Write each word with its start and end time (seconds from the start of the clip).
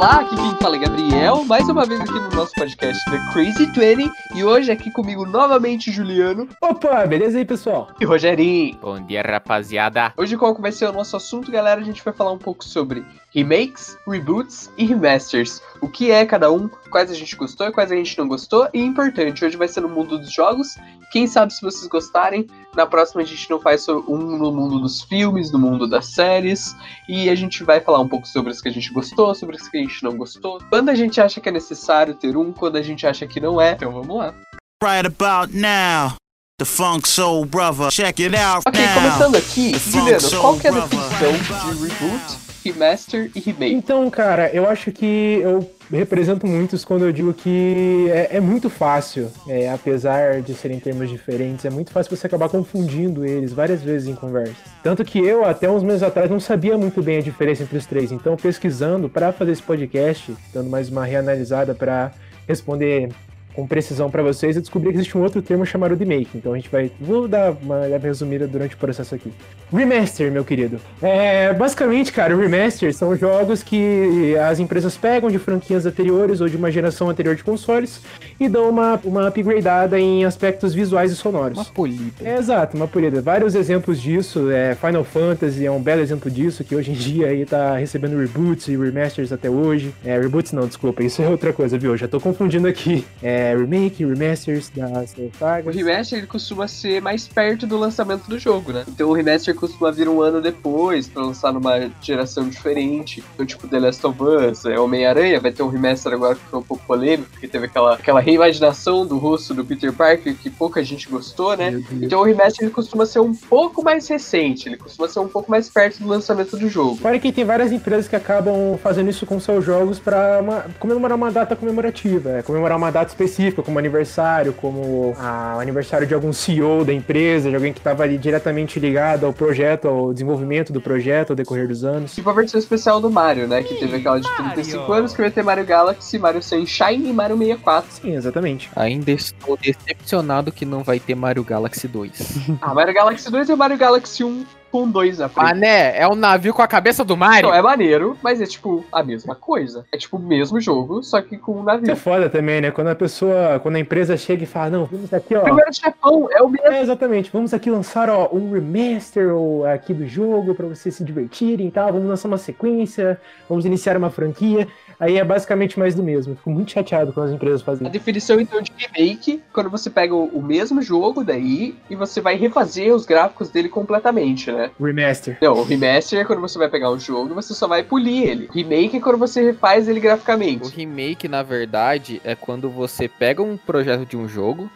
Olá, 0.00 0.20
aqui 0.20 0.34
quem 0.34 0.56
fala 0.56 0.76
é 0.76 0.78
Gabriel, 0.78 1.44
mais 1.44 1.68
uma 1.68 1.84
vez 1.84 2.00
aqui 2.00 2.14
no 2.14 2.30
nosso 2.30 2.54
podcast 2.54 3.04
The 3.10 3.18
Crazy 3.34 3.66
20 3.66 4.10
e 4.34 4.42
hoje 4.42 4.72
aqui 4.72 4.90
comigo 4.90 5.26
novamente 5.26 5.92
Juliano 5.92 6.48
Opa, 6.58 7.06
beleza 7.06 7.36
aí, 7.36 7.44
pessoal? 7.44 7.88
e 8.00 8.06
Rogerinho. 8.06 8.78
Bom 8.80 8.98
dia, 8.98 9.20
rapaziada. 9.20 10.14
Hoje 10.16 10.38
qual 10.38 10.54
vai 10.54 10.72
ser 10.72 10.86
o 10.86 10.92
nosso 10.94 11.18
assunto, 11.18 11.52
galera? 11.52 11.82
A 11.82 11.84
gente 11.84 12.02
vai 12.02 12.14
falar 12.14 12.32
um 12.32 12.38
pouco 12.38 12.64
sobre 12.64 13.04
remakes, 13.34 13.98
reboots 14.08 14.72
e 14.78 14.86
remasters. 14.86 15.60
O 15.82 15.88
que 15.88 16.10
é 16.10 16.24
cada 16.26 16.50
um, 16.52 16.68
quais 16.90 17.10
a 17.10 17.14
gente 17.14 17.34
gostou 17.36 17.66
e 17.68 17.72
quais 17.72 17.90
a 17.90 17.96
gente 17.96 18.16
não 18.18 18.28
gostou. 18.28 18.68
E 18.74 18.80
importante, 18.80 19.44
hoje 19.44 19.56
vai 19.56 19.66
ser 19.68 19.80
no 19.80 19.88
mundo 19.88 20.18
dos 20.18 20.32
jogos. 20.32 20.76
Quem 21.10 21.26
sabe 21.26 21.52
se 21.52 21.60
vocês 21.62 21.86
gostarem, 21.88 22.46
na 22.76 22.86
próxima 22.86 23.22
a 23.22 23.24
gente 23.24 23.48
não 23.50 23.60
faz 23.60 23.88
um 23.88 24.16
no 24.38 24.52
mundo 24.52 24.78
dos 24.78 25.02
filmes, 25.02 25.50
no 25.50 25.58
mundo 25.58 25.88
das 25.88 26.06
séries. 26.06 26.74
E 27.08 27.28
a 27.30 27.34
gente 27.34 27.64
vai 27.64 27.80
falar 27.80 28.00
um 28.00 28.08
pouco 28.08 28.28
sobre 28.28 28.52
os 28.52 28.60
que 28.60 28.68
a 28.68 28.72
gente 28.72 28.92
gostou, 28.92 29.34
sobre 29.34 29.56
os 29.56 29.68
que 29.68 29.78
a 29.78 29.80
gente 29.80 30.02
não 30.02 30.16
gostou. 30.16 30.60
Quando 30.70 30.88
a 30.90 30.94
gente 30.94 31.20
acha 31.20 31.40
que 31.40 31.48
é 31.48 31.52
necessário 31.52 32.14
ter 32.14 32.36
um, 32.36 32.52
quando 32.52 32.76
a 32.76 32.82
gente 32.82 33.06
acha 33.06 33.26
que 33.26 33.40
não 33.40 33.60
é. 33.60 33.72
Então 33.72 33.92
vamos 33.92 34.16
lá. 34.16 34.34
Right 34.82 35.06
about 35.06 35.54
now, 35.54 36.14
the 36.58 36.64
Funk 36.64 37.06
Soul 37.08 37.44
Brother. 37.44 37.90
Check 37.90 38.20
it 38.20 38.34
out 38.36 38.62
Ok, 38.66 38.80
now. 38.80 38.94
começando 38.94 39.36
aqui, 39.36 39.78
Juliano, 39.78 40.30
qual 40.40 40.58
que 40.58 40.66
é 40.66 40.70
a 40.70 40.74
definição 40.74 41.32
de 41.74 41.88
reboot, 41.88 42.38
remaster 42.64 43.30
e 43.34 43.40
remake? 43.40 43.74
Então, 43.74 44.08
cara, 44.10 44.50
eu 44.50 44.68
acho 44.68 44.92
que 44.92 45.40
eu 45.42 45.70
represento 45.90 46.46
muitos 46.46 46.84
quando 46.84 47.04
eu 47.04 47.12
digo 47.12 47.34
que 47.34 48.06
é, 48.10 48.36
é 48.36 48.40
muito 48.40 48.70
fácil, 48.70 49.30
é, 49.48 49.70
apesar 49.70 50.40
de 50.40 50.54
serem 50.54 50.78
termos 50.78 51.08
diferentes, 51.10 51.64
é 51.64 51.70
muito 51.70 51.90
fácil 51.90 52.16
você 52.16 52.26
acabar 52.26 52.48
confundindo 52.48 53.24
eles 53.24 53.52
várias 53.52 53.82
vezes 53.82 54.08
em 54.08 54.14
conversas. 54.14 54.56
Tanto 54.82 55.04
que 55.04 55.18
eu, 55.18 55.44
até 55.44 55.70
uns 55.70 55.82
meses 55.82 56.02
atrás, 56.02 56.30
não 56.30 56.40
sabia 56.40 56.78
muito 56.78 57.02
bem 57.02 57.18
a 57.18 57.22
diferença 57.22 57.62
entre 57.62 57.76
os 57.76 57.86
três. 57.86 58.12
Então, 58.12 58.36
pesquisando 58.36 59.08
para 59.08 59.32
fazer 59.32 59.52
esse 59.52 59.62
podcast, 59.62 60.34
dando 60.52 60.70
mais 60.70 60.88
uma 60.88 61.04
reanalisada 61.04 61.74
para 61.74 62.12
responder 62.46 63.10
com 63.54 63.66
precisão 63.66 64.10
para 64.10 64.22
vocês, 64.22 64.56
eu 64.56 64.62
descobri 64.62 64.90
que 64.90 64.96
existe 64.96 65.16
um 65.16 65.22
outro 65.22 65.42
termo 65.42 65.66
chamado 65.66 65.94
remake. 65.94 66.30
Então 66.36 66.52
a 66.52 66.56
gente 66.56 66.70
vai. 66.70 66.90
Vou 67.00 67.26
dar 67.26 67.52
uma 67.52 67.86
resumida 67.98 68.46
durante 68.46 68.74
o 68.74 68.78
processo 68.78 69.14
aqui. 69.14 69.32
Remaster, 69.72 70.30
meu 70.32 70.44
querido. 70.44 70.80
É, 71.00 71.52
basicamente, 71.52 72.12
cara, 72.12 72.36
remaster 72.36 72.92
são 72.94 73.14
jogos 73.16 73.62
que 73.62 74.36
as 74.36 74.58
empresas 74.58 74.96
pegam 74.96 75.30
de 75.30 75.38
franquias 75.38 75.86
anteriores 75.86 76.40
ou 76.40 76.48
de 76.48 76.56
uma 76.56 76.70
geração 76.70 77.08
anterior 77.08 77.34
de 77.36 77.44
consoles 77.44 78.00
e 78.38 78.48
dão 78.48 78.68
uma, 78.68 78.98
uma 79.04 79.28
upgradeada 79.28 79.98
em 79.98 80.24
aspectos 80.24 80.74
visuais 80.74 81.12
e 81.12 81.16
sonoros. 81.16 81.56
Uma 81.58 81.64
polida. 81.64 82.12
É, 82.24 82.36
exato, 82.36 82.76
uma 82.76 82.88
polida. 82.88 83.20
Vários 83.20 83.54
exemplos 83.54 84.00
disso. 84.00 84.50
É, 84.50 84.74
Final 84.74 85.04
Fantasy 85.04 85.64
é 85.66 85.70
um 85.70 85.80
belo 85.80 86.00
exemplo 86.00 86.30
disso, 86.30 86.64
que 86.64 86.74
hoje 86.74 86.90
em 86.90 86.94
dia 86.94 87.28
aí 87.28 87.44
tá 87.44 87.76
recebendo 87.76 88.18
reboots 88.18 88.68
e 88.68 88.76
remasters 88.76 89.32
até 89.32 89.48
hoje. 89.48 89.94
É, 90.04 90.18
reboots 90.18 90.52
não, 90.52 90.66
desculpa, 90.66 91.02
isso 91.02 91.22
é 91.22 91.28
outra 91.28 91.52
coisa, 91.52 91.78
viu? 91.78 91.96
Já 91.96 92.08
tô 92.08 92.18
confundindo 92.20 92.66
aqui. 92.66 93.04
É, 93.22 93.54
remake, 93.56 94.04
remasters 94.04 94.70
das 94.74 95.14
O 95.16 95.30
sagas. 95.38 95.74
remaster 95.74 96.18
ele 96.18 96.26
costuma 96.26 96.66
ser 96.66 97.00
mais 97.00 97.28
perto 97.28 97.66
do 97.66 97.76
lançamento 97.76 98.28
do 98.28 98.38
jogo, 98.38 98.72
né? 98.72 98.84
Então 98.88 99.08
o 99.08 99.12
remaster 99.12 99.54
costuma 99.60 99.90
vir 99.92 100.08
um 100.08 100.20
ano 100.22 100.40
depois 100.40 101.06
pra 101.06 101.22
lançar 101.22 101.52
numa 101.52 101.90
geração 102.00 102.48
diferente. 102.48 103.22
Então, 103.34 103.44
tipo, 103.46 103.68
The 103.68 103.78
Last 103.78 104.06
of 104.06 104.18
Us, 104.22 104.64
é 104.64 104.78
Homem-Aranha, 104.78 105.38
vai 105.40 105.52
ter 105.52 105.62
um 105.62 105.68
remaster 105.68 106.12
agora 106.12 106.34
que 106.34 106.40
foi 106.50 106.58
um 106.58 106.62
pouco 106.62 106.84
polêmico, 106.86 107.28
porque 107.30 107.46
teve 107.46 107.66
aquela, 107.66 107.94
aquela 107.94 108.20
reimaginação 108.20 109.06
do 109.06 109.18
rosto 109.18 109.52
do 109.54 109.64
Peter 109.64 109.92
Parker 109.92 110.34
que 110.34 110.48
pouca 110.50 110.82
gente 110.82 111.08
gostou, 111.08 111.56
né? 111.56 111.82
Então 111.92 112.20
o 112.20 112.24
remaster 112.24 112.64
ele 112.64 112.72
costuma 112.74 113.04
ser 113.06 113.20
um 113.20 113.34
pouco 113.34 113.82
mais 113.82 114.08
recente, 114.08 114.68
ele 114.68 114.76
costuma 114.76 115.08
ser 115.08 115.20
um 115.20 115.28
pouco 115.28 115.50
mais 115.50 115.68
perto 115.68 115.98
do 116.02 116.08
lançamento 116.08 116.56
do 116.56 116.68
jogo. 116.68 116.96
Fora 116.96 117.18
que 117.18 117.30
tem 117.30 117.44
várias 117.44 117.70
empresas 117.72 118.08
que 118.08 118.16
acabam 118.16 118.78
fazendo 118.82 119.10
isso 119.10 119.26
com 119.26 119.38
seus 119.38 119.64
jogos 119.64 119.98
pra 119.98 120.40
uma- 120.40 120.64
comemorar 120.78 121.16
uma 121.16 121.30
data 121.30 121.54
comemorativa, 121.54 122.30
é, 122.38 122.42
comemorar 122.42 122.78
uma 122.78 122.90
data 122.90 123.08
específica, 123.10 123.62
como 123.62 123.78
aniversário, 123.78 124.52
como 124.54 125.14
ah, 125.18 125.54
o 125.56 125.60
aniversário 125.60 126.06
de 126.06 126.14
algum 126.14 126.32
CEO 126.32 126.84
da 126.84 126.92
empresa, 126.92 127.48
de 127.50 127.54
alguém 127.54 127.72
que 127.72 127.80
estava 127.80 128.02
ali 128.02 128.16
diretamente 128.16 128.78
ligado 128.80 129.26
ao 129.26 129.32
projeto, 129.32 129.49
ao 129.88 130.12
desenvolvimento 130.12 130.72
do 130.72 130.80
projeto 130.80 131.30
ao 131.30 131.36
decorrer 131.36 131.68
dos 131.68 131.84
anos. 131.84 132.14
Tipo 132.14 132.30
a 132.30 132.32
versão 132.32 132.58
especial 132.58 133.00
do 133.00 133.10
Mario, 133.10 133.46
né? 133.46 133.62
Que 133.62 133.74
teve 133.74 133.96
aquela 133.96 134.20
de 134.20 134.36
35 134.36 134.92
anos 134.92 135.12
que 135.12 135.20
vai 135.20 135.30
ter 135.30 135.42
Mario 135.42 135.64
Galaxy, 135.64 136.18
Mario 136.18 136.42
Sunshine 136.42 137.08
e 137.08 137.12
Mario 137.12 137.36
64. 137.36 137.92
Sim, 137.92 138.14
exatamente. 138.14 138.70
Ainda 138.76 139.10
estou 139.10 139.56
decepcionado 139.56 140.52
que 140.52 140.64
não 140.64 140.82
vai 140.82 140.98
ter 141.00 141.14
Mario 141.14 141.44
Galaxy 141.44 141.88
2. 141.88 142.58
Ah, 142.60 142.74
Mario 142.74 142.94
Galaxy 142.94 143.30
2 143.30 143.48
e 143.48 143.52
o 143.52 143.56
Mario 143.56 143.78
Galaxy 143.78 144.24
1 144.24 144.44
com 144.70 144.88
2 144.88 145.18
na 145.18 145.28
frente. 145.28 145.46
Mané, 145.46 145.98
é 145.98 146.06
um 146.08 146.14
navio 146.14 146.54
com 146.54 146.62
a 146.62 146.66
cabeça 146.66 147.04
do 147.04 147.16
Mario? 147.16 147.48
Não, 147.48 147.54
é 147.54 147.62
maneiro, 147.62 148.16
mas 148.22 148.40
é 148.40 148.46
tipo 148.46 148.84
a 148.92 149.02
mesma 149.02 149.34
coisa. 149.34 149.84
É 149.92 149.96
tipo 149.96 150.16
o 150.16 150.20
mesmo 150.20 150.60
jogo, 150.60 151.02
só 151.02 151.20
que 151.20 151.36
com 151.36 151.52
um 151.52 151.60
Isso 151.60 151.70
é 151.70 151.74
navio. 151.74 151.96
foda 151.96 152.30
também, 152.30 152.60
né? 152.60 152.70
Quando 152.70 152.88
a 152.88 152.94
pessoa, 152.94 153.58
quando 153.60 153.76
a 153.76 153.80
empresa 153.80 154.16
chega 154.16 154.44
e 154.44 154.46
fala, 154.46 154.70
não, 154.70 154.84
vamos 154.86 155.12
aqui, 155.12 155.34
ó. 155.34 155.40
Primeiro 155.40 155.72
chefão 155.74 156.28
é 156.32 156.42
o 156.42 156.48
mesmo. 156.48 156.68
É, 156.68 156.82
exatamente. 156.82 157.30
Vamos 157.32 157.52
aqui 157.54 157.70
lançar 157.70 158.08
ó, 158.08 158.28
um 158.32 158.52
remaster 158.52 159.34
ou, 159.34 159.66
aqui 159.66 159.92
do 159.92 160.06
jogo 160.06 160.54
pra 160.54 160.66
vocês 160.66 160.94
se 160.94 161.04
divertirem 161.04 161.68
e 161.68 161.70
tal. 161.70 161.92
Vamos 161.92 162.08
lançar 162.08 162.28
uma 162.28 162.38
sequência, 162.38 163.20
vamos 163.48 163.64
iniciar 163.64 163.96
uma 163.96 164.10
franquia. 164.10 164.68
Aí 165.00 165.16
é 165.16 165.24
basicamente 165.24 165.78
mais 165.78 165.94
do 165.94 166.02
mesmo. 166.02 166.36
Fico 166.36 166.50
muito 166.50 166.72
chateado 166.72 167.10
quando 167.10 167.28
as 167.28 167.32
empresas 167.32 167.62
fazem 167.62 167.86
A 167.86 167.90
definição 167.90 168.38
então 168.38 168.60
de 168.60 168.70
remake, 168.76 169.42
quando 169.50 169.70
você 169.70 169.88
pega 169.88 170.14
o, 170.14 170.26
o 170.26 170.42
mesmo 170.42 170.82
jogo 170.82 171.24
daí 171.24 171.74
e 171.88 171.96
você 171.96 172.20
vai 172.20 172.36
refazer 172.36 172.94
os 172.94 173.06
gráficos 173.06 173.48
dele 173.48 173.70
completamente, 173.70 174.52
né? 174.52 174.59
Remaster. 174.80 175.38
Não, 175.40 175.52
o 175.54 175.62
remaster 175.64 176.20
é 176.20 176.24
quando 176.24 176.40
você 176.40 176.58
vai 176.58 176.68
pegar 176.68 176.90
um 176.90 176.98
jogo 176.98 177.30
e 177.30 177.34
você 177.34 177.54
só 177.54 177.66
vai 177.66 177.82
polir 177.82 178.28
ele. 178.28 178.48
Remake 178.52 178.96
é 178.96 179.00
quando 179.00 179.18
você 179.18 179.42
refaz 179.42 179.88
ele 179.88 179.98
O 179.98 180.02
graficamente. 180.02 180.68
remake, 180.74 181.28
na 181.28 181.42
verdade, 181.42 182.20
é 182.24 182.34
quando 182.34 182.68
você 182.68 183.08
pega 183.08 183.42
um 183.42 183.56
projeto 183.56 184.04
de 184.06 184.16
um 184.16 184.28
jogo 184.28 184.70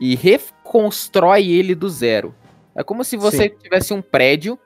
e 0.00 0.14
reconstrói 0.16 1.46
ele 1.50 1.74
do 1.74 1.88
zero. 1.88 2.34
É 2.74 2.82
como 2.82 3.04
se 3.04 3.16
você 3.16 3.48
tivesse 3.48 3.94
um 3.94 4.02
prédio, 4.02 4.58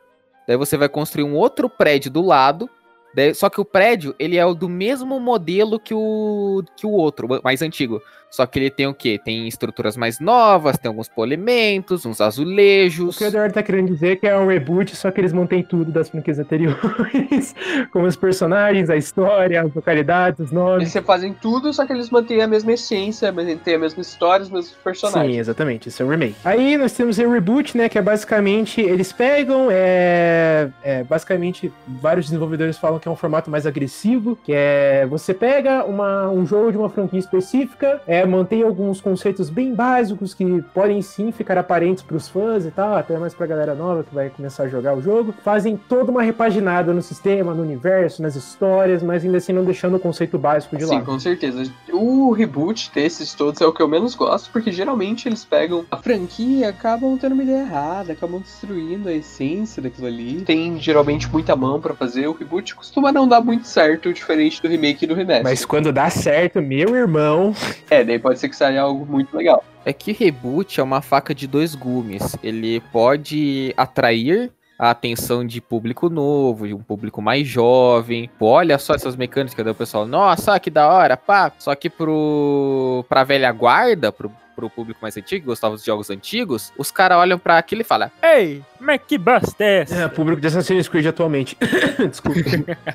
daí 0.46 0.56
você 0.56 0.76
vai 0.76 0.88
construir 0.88 1.24
um 1.24 1.34
outro 1.36 1.68
prédio 1.68 2.10
do 2.10 2.22
lado, 2.22 2.68
daí- 3.14 3.34
só 3.34 3.48
que 3.48 3.60
o 3.60 3.64
prédio, 3.64 4.14
ele 4.18 4.36
é 4.36 4.44
o 4.44 4.54
do 4.54 4.68
mesmo 4.68 5.20
modelo 5.20 5.78
que 5.78 5.94
o, 5.94 6.62
que 6.76 6.86
o 6.86 6.90
outro, 6.90 7.26
o 7.28 7.40
mais 7.44 7.62
antigo. 7.62 8.00
Só 8.30 8.46
que 8.46 8.58
ele 8.58 8.70
tem 8.70 8.86
o 8.86 8.94
quê? 8.94 9.20
Tem 9.22 9.48
estruturas 9.48 9.96
mais 9.96 10.20
novas, 10.20 10.78
tem 10.78 10.88
alguns 10.88 11.08
polimentos, 11.08 12.06
uns 12.06 12.20
O 12.20 12.22
azulejos. 12.24 13.18
que 13.18 13.24
o 13.24 13.26
Eduardo 13.26 13.52
tá 13.54 13.62
querendo 13.62 13.88
dizer 13.92 14.12
é 14.12 14.16
que 14.16 14.26
é 14.26 14.36
um 14.38 14.46
reboot, 14.46 14.94
só 14.94 15.10
que 15.10 15.20
eles 15.20 15.32
mantêm 15.32 15.62
tudo 15.62 15.90
das 15.90 16.08
franquias 16.08 16.38
anteriores. 16.38 17.54
como 17.92 18.06
os 18.06 18.16
personagens, 18.16 18.88
a 18.88 18.96
história, 18.96 19.62
as 19.62 19.74
localidades, 19.74 20.38
os 20.40 20.46
Eles 20.46 20.52
nomes. 20.52 20.94
refazem 20.94 21.34
tudo, 21.34 21.72
só 21.72 21.84
que 21.86 21.92
eles 21.92 22.08
mantêm 22.10 22.40
a 22.42 22.46
mesma 22.46 22.72
essência, 22.72 23.32
mantêm 23.32 23.74
a 23.74 23.78
mesma 23.78 24.00
história, 24.00 24.44
os 24.44 24.50
mesmos 24.50 24.74
personagens. 24.82 25.34
Sim, 25.34 25.40
exatamente, 25.40 25.88
isso 25.88 26.02
é 26.02 26.06
um 26.06 26.08
remake. 26.10 26.36
Aí 26.44 26.76
nós 26.76 26.92
temos 26.92 27.18
o 27.18 27.28
reboot, 27.30 27.76
né, 27.76 27.88
que 27.88 27.98
é 27.98 28.02
basicamente, 28.02 28.80
eles 28.80 29.12
pegam, 29.12 29.68
é, 29.70 30.68
é, 30.82 31.02
basicamente, 31.04 31.72
vários 31.86 32.26
desenvolvedores 32.26 32.78
falam 32.78 32.98
que 32.98 33.08
é 33.08 33.10
um 33.10 33.16
formato 33.16 33.50
mais 33.50 33.66
agressivo, 33.66 34.38
que 34.44 34.52
é, 34.54 35.04
você 35.06 35.34
pega 35.34 35.84
uma, 35.84 36.28
um 36.30 36.46
jogo 36.46 36.70
de 36.70 36.78
uma 36.78 36.88
franquia 36.88 37.18
específica, 37.18 38.00
é, 38.06 38.19
mantém 38.26 38.62
alguns 38.62 39.00
conceitos 39.00 39.50
bem 39.50 39.74
básicos 39.74 40.34
que 40.34 40.62
podem 40.74 41.00
sim 41.02 41.32
ficar 41.32 41.58
aparentes 41.58 42.02
pros 42.02 42.28
fãs 42.28 42.64
e 42.64 42.70
tal, 42.70 42.94
até 42.96 43.18
mais 43.18 43.34
pra 43.34 43.46
galera 43.46 43.74
nova 43.74 44.02
que 44.04 44.14
vai 44.14 44.30
começar 44.30 44.64
a 44.64 44.68
jogar 44.68 44.96
o 44.96 45.02
jogo, 45.02 45.34
fazem 45.44 45.76
toda 45.88 46.10
uma 46.10 46.22
repaginada 46.22 46.92
no 46.92 47.02
sistema, 47.02 47.54
no 47.54 47.62
universo, 47.62 48.22
nas 48.22 48.36
histórias, 48.36 49.02
mas 49.02 49.24
ainda 49.24 49.38
assim 49.38 49.52
não 49.52 49.64
deixando 49.64 49.96
o 49.96 50.00
conceito 50.00 50.38
básico 50.38 50.76
de 50.76 50.84
Sim, 50.84 50.94
lado. 50.94 51.04
com 51.06 51.18
certeza. 51.18 51.70
O 51.92 52.30
reboot 52.32 52.90
desses 52.94 53.34
todos 53.34 53.60
é 53.60 53.66
o 53.66 53.72
que 53.72 53.82
eu 53.82 53.88
menos 53.88 54.14
gosto, 54.14 54.50
porque 54.50 54.70
geralmente 54.72 55.28
eles 55.28 55.44
pegam 55.44 55.84
a 55.90 55.96
franquia, 55.96 56.68
acabam 56.68 57.16
tendo 57.18 57.32
uma 57.32 57.42
ideia 57.42 57.60
errada, 57.62 58.12
acabam 58.12 58.40
destruindo 58.40 59.08
a 59.08 59.12
essência 59.12 59.82
daquilo 59.82 60.06
ali. 60.06 60.42
Tem 60.42 60.78
geralmente 60.78 61.28
muita 61.30 61.54
mão 61.56 61.80
pra 61.80 61.94
fazer. 61.94 62.26
O 62.26 62.32
reboot 62.32 62.74
costuma 62.74 63.12
não 63.12 63.26
dar 63.28 63.40
muito 63.40 63.66
certo, 63.66 64.12
diferente 64.12 64.60
do 64.62 64.68
remake 64.68 65.04
e 65.04 65.08
do 65.08 65.14
remaster. 65.14 65.44
Mas 65.44 65.64
quando 65.64 65.92
dá 65.92 66.08
certo, 66.10 66.60
meu 66.62 66.94
irmão, 66.94 67.54
É, 67.90 68.04
daí 68.10 68.18
pode 68.18 68.38
ser 68.38 68.48
que 68.48 68.56
saia 68.56 68.82
algo 68.82 69.06
muito 69.06 69.36
legal. 69.36 69.64
É 69.84 69.92
que 69.92 70.12
reboot 70.12 70.80
é 70.80 70.82
uma 70.82 71.00
faca 71.00 71.34
de 71.34 71.46
dois 71.46 71.74
gumes. 71.74 72.36
Ele 72.42 72.80
pode 72.92 73.72
atrair 73.76 74.52
a 74.78 74.90
atenção 74.90 75.46
de 75.46 75.60
público 75.60 76.08
novo, 76.08 76.66
de 76.66 76.72
um 76.72 76.82
público 76.82 77.20
mais 77.20 77.46
jovem. 77.46 78.30
Pô, 78.38 78.46
olha 78.46 78.78
só 78.78 78.94
essas 78.94 79.14
mecânicas 79.14 79.64
do 79.64 79.74
pessoal. 79.74 80.06
Nossa, 80.06 80.58
que 80.58 80.70
da 80.70 80.88
hora, 80.90 81.16
pá. 81.18 81.52
Só 81.58 81.74
que 81.74 81.90
pro 81.90 83.04
pra 83.08 83.22
velha 83.22 83.52
guarda, 83.52 84.10
pro, 84.10 84.32
pro 84.60 84.68
público 84.70 85.00
mais 85.00 85.16
antigo, 85.16 85.40
que 85.40 85.46
gostava 85.46 85.74
dos 85.74 85.84
jogos 85.84 86.10
antigos, 86.10 86.72
os 86.76 86.90
caras 86.90 87.18
olham 87.18 87.38
pra 87.38 87.56
aquilo 87.56 87.80
e 87.80 87.84
falam: 87.84 88.10
Ei, 88.22 88.62
mas 88.78 89.00
que 89.06 89.16
bosta 89.18 89.62
é 89.62 89.80
essa? 89.80 89.94
É, 89.94 90.08
público 90.08 90.40
de 90.40 90.46
Assassin's 90.46 90.88
Creed 90.88 91.06
atualmente. 91.06 91.56
Desculpa. 92.08 92.40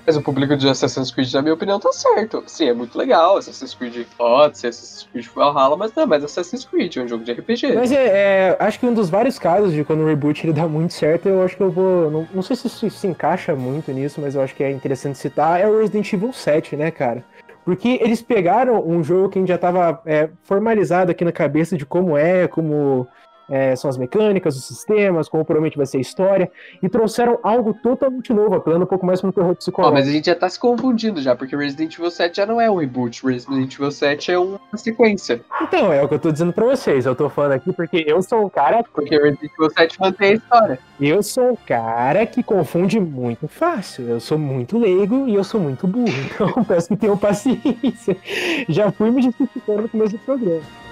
Mas 0.06 0.18
o 0.18 0.22
público 0.22 0.56
de 0.56 0.68
Assassin's 0.68 1.12
Creed, 1.12 1.32
na 1.34 1.42
minha 1.42 1.54
opinião, 1.54 1.80
tá 1.80 1.92
certo. 1.92 2.44
Sim, 2.48 2.70
é 2.70 2.74
muito 2.74 2.98
legal. 2.98 3.38
Assassin's 3.38 3.74
Creed 3.74 4.06
Odyssey, 4.18 4.70
Assassin's 4.70 5.08
Creed 5.12 5.28
Valhalla, 5.28 5.78
mas 5.78 5.94
não 5.94 6.04
é 6.04 6.06
mais 6.06 6.24
Assassin's 6.24 6.66
Creed, 6.66 6.98
é 6.98 7.02
um 7.02 7.08
jogo 7.08 7.24
de 7.24 7.32
RPG. 7.32 7.74
Mas 7.74 7.92
é, 7.92 8.06
é, 8.06 8.58
acho 8.60 8.80
que 8.80 8.86
um 8.86 8.94
dos 8.94 9.10
vários 9.10 9.38
casos 9.38 9.74
de 9.74 9.84
quando 9.84 10.02
o 10.02 10.08
reboot 10.08 10.46
ele 10.46 10.54
dá 10.54 10.68
muito 10.68 10.94
certo, 10.94 11.30
eu 11.30 11.44
acho 11.44 11.56
que 11.56 11.64
eu 11.64 11.72
vou. 11.72 12.10
Não, 12.10 12.28
não 12.34 12.42
sei 12.42 12.56
se 12.56 12.68
isso 12.68 12.90
se 12.90 13.08
encaixa 13.08 13.56
muito 13.56 13.92
nisso, 13.92 14.20
mas 14.20 14.36
eu 14.36 14.42
acho 14.42 14.56
que 14.56 14.64
é 14.64 14.72
interessante 14.72 15.18
citar, 15.18 15.60
é 15.60 15.68
o 15.68 15.80
Resident 15.80 16.12
Evil 16.12 16.34
7, 16.34 16.76
né, 16.76 16.90
cara? 16.92 17.24
Porque 17.66 18.00
eles 18.00 18.22
pegaram 18.22 18.88
um 18.88 19.04
jogo 19.04 19.30
que 19.30 19.40
a 19.40 19.42
gente 19.42 19.50
já 19.50 19.56
estava 19.56 20.00
é, 20.06 20.30
formalizado 20.44 21.10
aqui 21.10 21.26
na 21.26 21.32
cabeça 21.32 21.76
de 21.76 21.84
como 21.84 22.16
é, 22.16 22.48
como 22.48 23.08
é, 23.50 23.76
são 23.76 23.90
as 23.90 23.98
mecânicas, 23.98 24.56
os 24.56 24.66
sistemas, 24.66 25.30
como 25.30 25.46
provavelmente 25.46 25.78
vai 25.78 25.86
ser 25.86 25.98
a 25.98 26.02
história, 26.02 26.52
e 26.82 26.90
trouxeram 26.90 27.40
algo 27.44 27.74
totalmente 27.74 28.34
novo, 28.34 28.56
apelando 28.56 28.84
um 28.84 28.88
pouco 28.88 29.06
mais 29.06 29.22
para 29.22 29.30
o 29.30 29.34
terror 29.34 29.56
psicológico. 29.56 29.98
mas 29.98 30.08
a 30.08 30.12
gente 30.12 30.26
já 30.26 30.36
tá 30.36 30.50
se 30.50 30.60
confundindo 30.60 31.22
já, 31.22 31.36
porque 31.36 31.56
Resident 31.56 31.96
Evil 31.96 32.12
7 32.12 32.36
já 32.36 32.46
não 32.46 32.60
é 32.60 32.70
um 32.70 32.76
reboot. 32.76 33.26
Resident 33.26 33.74
Evil 33.74 33.92
7 33.92 34.32
é 34.32 34.40
uma 34.40 34.60
sequência. 34.76 35.42
Então, 35.62 35.92
é 35.92 36.04
o 36.04 36.08
que 36.08 36.16
eu 36.16 36.20
tô 36.20 36.32
dizendo 36.32 36.54
pra 36.54 36.66
vocês. 36.66 37.06
Eu 37.06 37.16
tô 37.16 37.30
falando 37.30 37.54
aqui 37.54 37.72
porque 37.72 38.04
eu 38.08 38.22
sou 38.22 38.46
um 38.46 38.50
cara. 38.50 38.84
Porque 38.94 39.16
Resident 39.16 39.52
Evil 39.58 39.70
7 39.70 40.00
mantém 40.00 40.32
a 40.32 40.34
história. 40.34 40.80
Eu 41.00 41.22
sou 41.24 41.52
um 41.52 41.56
cara 41.56 42.26
que 42.26 42.42
confunde 42.42 43.00
muito 43.00 43.48
fácil. 43.48 44.08
Eu 44.08 44.20
sou 44.20 44.38
muito 44.38 44.78
leigo 44.78 45.28
e 45.28 45.36
eu 45.36 45.44
sou 45.44 45.60
muito 45.60 45.88
burro. 45.88 46.06
Então 46.36 46.64
peço 46.64 46.90
que 46.90 46.98
tenham 46.98 47.18
paciência. 47.18 48.18
Já 48.68 48.92
fui 48.92 49.10
me 49.12 49.22
justificando 49.22 49.84
no 49.84 49.90
começo 49.90 50.14
do 50.14 50.20
programa. 50.20 50.85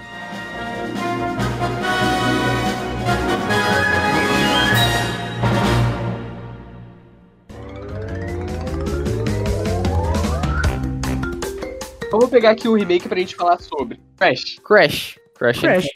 Vamos 12.14 12.30
pegar 12.30 12.50
aqui 12.50 12.68
o 12.68 12.74
remake 12.74 13.08
pra 13.08 13.18
gente 13.18 13.34
falar 13.34 13.58
sobre. 13.60 13.98
Crash. 14.16 14.60
Crash. 14.64 15.18
Crash. 15.36 15.60
Crash. 15.60 15.88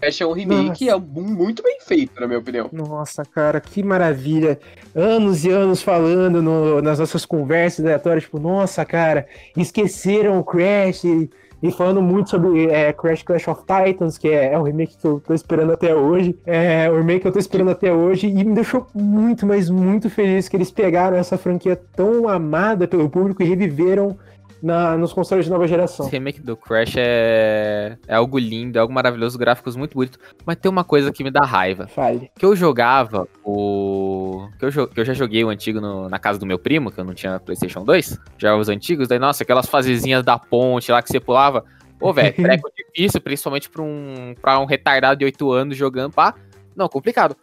Crash 0.00 0.20
é 0.20 0.26
um 0.26 0.32
remake 0.32 0.88
é 0.88 0.96
um- 0.96 1.00
muito 1.00 1.62
bem 1.62 1.78
feito, 1.80 2.20
na 2.20 2.26
minha 2.26 2.40
opinião. 2.40 2.68
Nossa, 2.72 3.22
cara, 3.24 3.60
que 3.60 3.80
maravilha. 3.80 4.58
Anos 4.96 5.44
e 5.44 5.48
anos 5.50 5.80
falando 5.80 6.42
no- 6.42 6.82
nas 6.82 6.98
nossas 6.98 7.24
conversas 7.24 7.84
aleatórias, 7.84 8.24
tipo, 8.24 8.40
nossa, 8.40 8.84
cara, 8.84 9.28
esqueceram 9.56 10.40
o 10.40 10.44
Crash. 10.44 11.04
E, 11.04 11.30
e 11.62 11.70
falando 11.70 12.02
muito 12.02 12.30
sobre 12.30 12.66
é, 12.66 12.92
Crash 12.92 13.22
Clash 13.22 13.46
of 13.46 13.62
Titans, 13.62 14.18
que 14.18 14.26
é, 14.26 14.54
é 14.54 14.58
o 14.58 14.64
remake 14.64 14.96
que 14.96 15.06
eu 15.06 15.20
tô 15.24 15.32
esperando 15.32 15.72
até 15.72 15.94
hoje. 15.94 16.36
É 16.44 16.90
o 16.90 16.96
remake 16.96 17.20
que 17.20 17.28
eu 17.28 17.32
tô 17.32 17.38
esperando 17.38 17.70
até 17.70 17.92
hoje. 17.92 18.26
E 18.26 18.32
me 18.44 18.54
deixou 18.56 18.88
muito, 18.92 19.46
mas 19.46 19.70
muito 19.70 20.10
feliz 20.10 20.48
que 20.48 20.56
eles 20.56 20.72
pegaram 20.72 21.16
essa 21.16 21.38
franquia 21.38 21.76
tão 21.94 22.28
amada 22.28 22.88
pelo 22.88 23.08
público 23.08 23.40
e 23.40 23.46
reviveram 23.46 24.18
na, 24.62 24.96
nos 24.96 25.12
consoles 25.12 25.44
de 25.46 25.50
nova 25.50 25.66
geração. 25.66 26.06
Esse 26.06 26.12
remake 26.16 26.40
do 26.40 26.56
Crash 26.56 26.94
é, 26.96 27.96
é 28.06 28.14
algo 28.14 28.38
lindo, 28.38 28.76
é 28.76 28.80
algo 28.80 28.92
maravilhoso, 28.92 29.38
gráficos 29.38 29.76
muito 29.76 29.94
bonitos. 29.94 30.18
Mas 30.44 30.56
tem 30.56 30.70
uma 30.70 30.84
coisa 30.84 31.12
que 31.12 31.24
me 31.24 31.30
dá 31.30 31.40
raiva. 31.44 31.86
Fale. 31.86 32.30
Que 32.38 32.44
eu 32.44 32.54
jogava 32.54 33.26
o. 33.44 34.48
Que 34.58 34.66
eu, 34.66 34.88
que 34.88 35.00
eu 35.00 35.04
já 35.04 35.14
joguei 35.14 35.44
o 35.44 35.48
antigo 35.48 35.80
no- 35.80 36.08
na 36.08 36.18
casa 36.18 36.38
do 36.38 36.46
meu 36.46 36.58
primo, 36.58 36.90
que 36.90 36.98
eu 37.00 37.04
não 37.04 37.14
tinha 37.14 37.38
PlayStation 37.40 37.84
2. 37.84 38.18
Já 38.38 38.56
os 38.56 38.68
antigos, 38.68 39.08
daí, 39.08 39.18
nossa, 39.18 39.42
aquelas 39.42 39.66
fasezinhas 39.66 40.24
da 40.24 40.38
ponte 40.38 40.90
lá 40.92 41.02
que 41.02 41.08
você 41.08 41.20
pulava. 41.20 41.64
Ô, 42.00 42.12
velho, 42.12 42.34
treco 42.36 42.70
difícil, 42.76 43.20
principalmente 43.20 43.68
pra 43.68 43.82
um, 43.82 44.34
pra 44.40 44.58
um 44.58 44.64
retardado 44.64 45.18
de 45.18 45.24
8 45.24 45.52
anos 45.52 45.76
jogando, 45.76 46.12
pá. 46.12 46.34
Não, 46.74 46.88
complicado. 46.88 47.36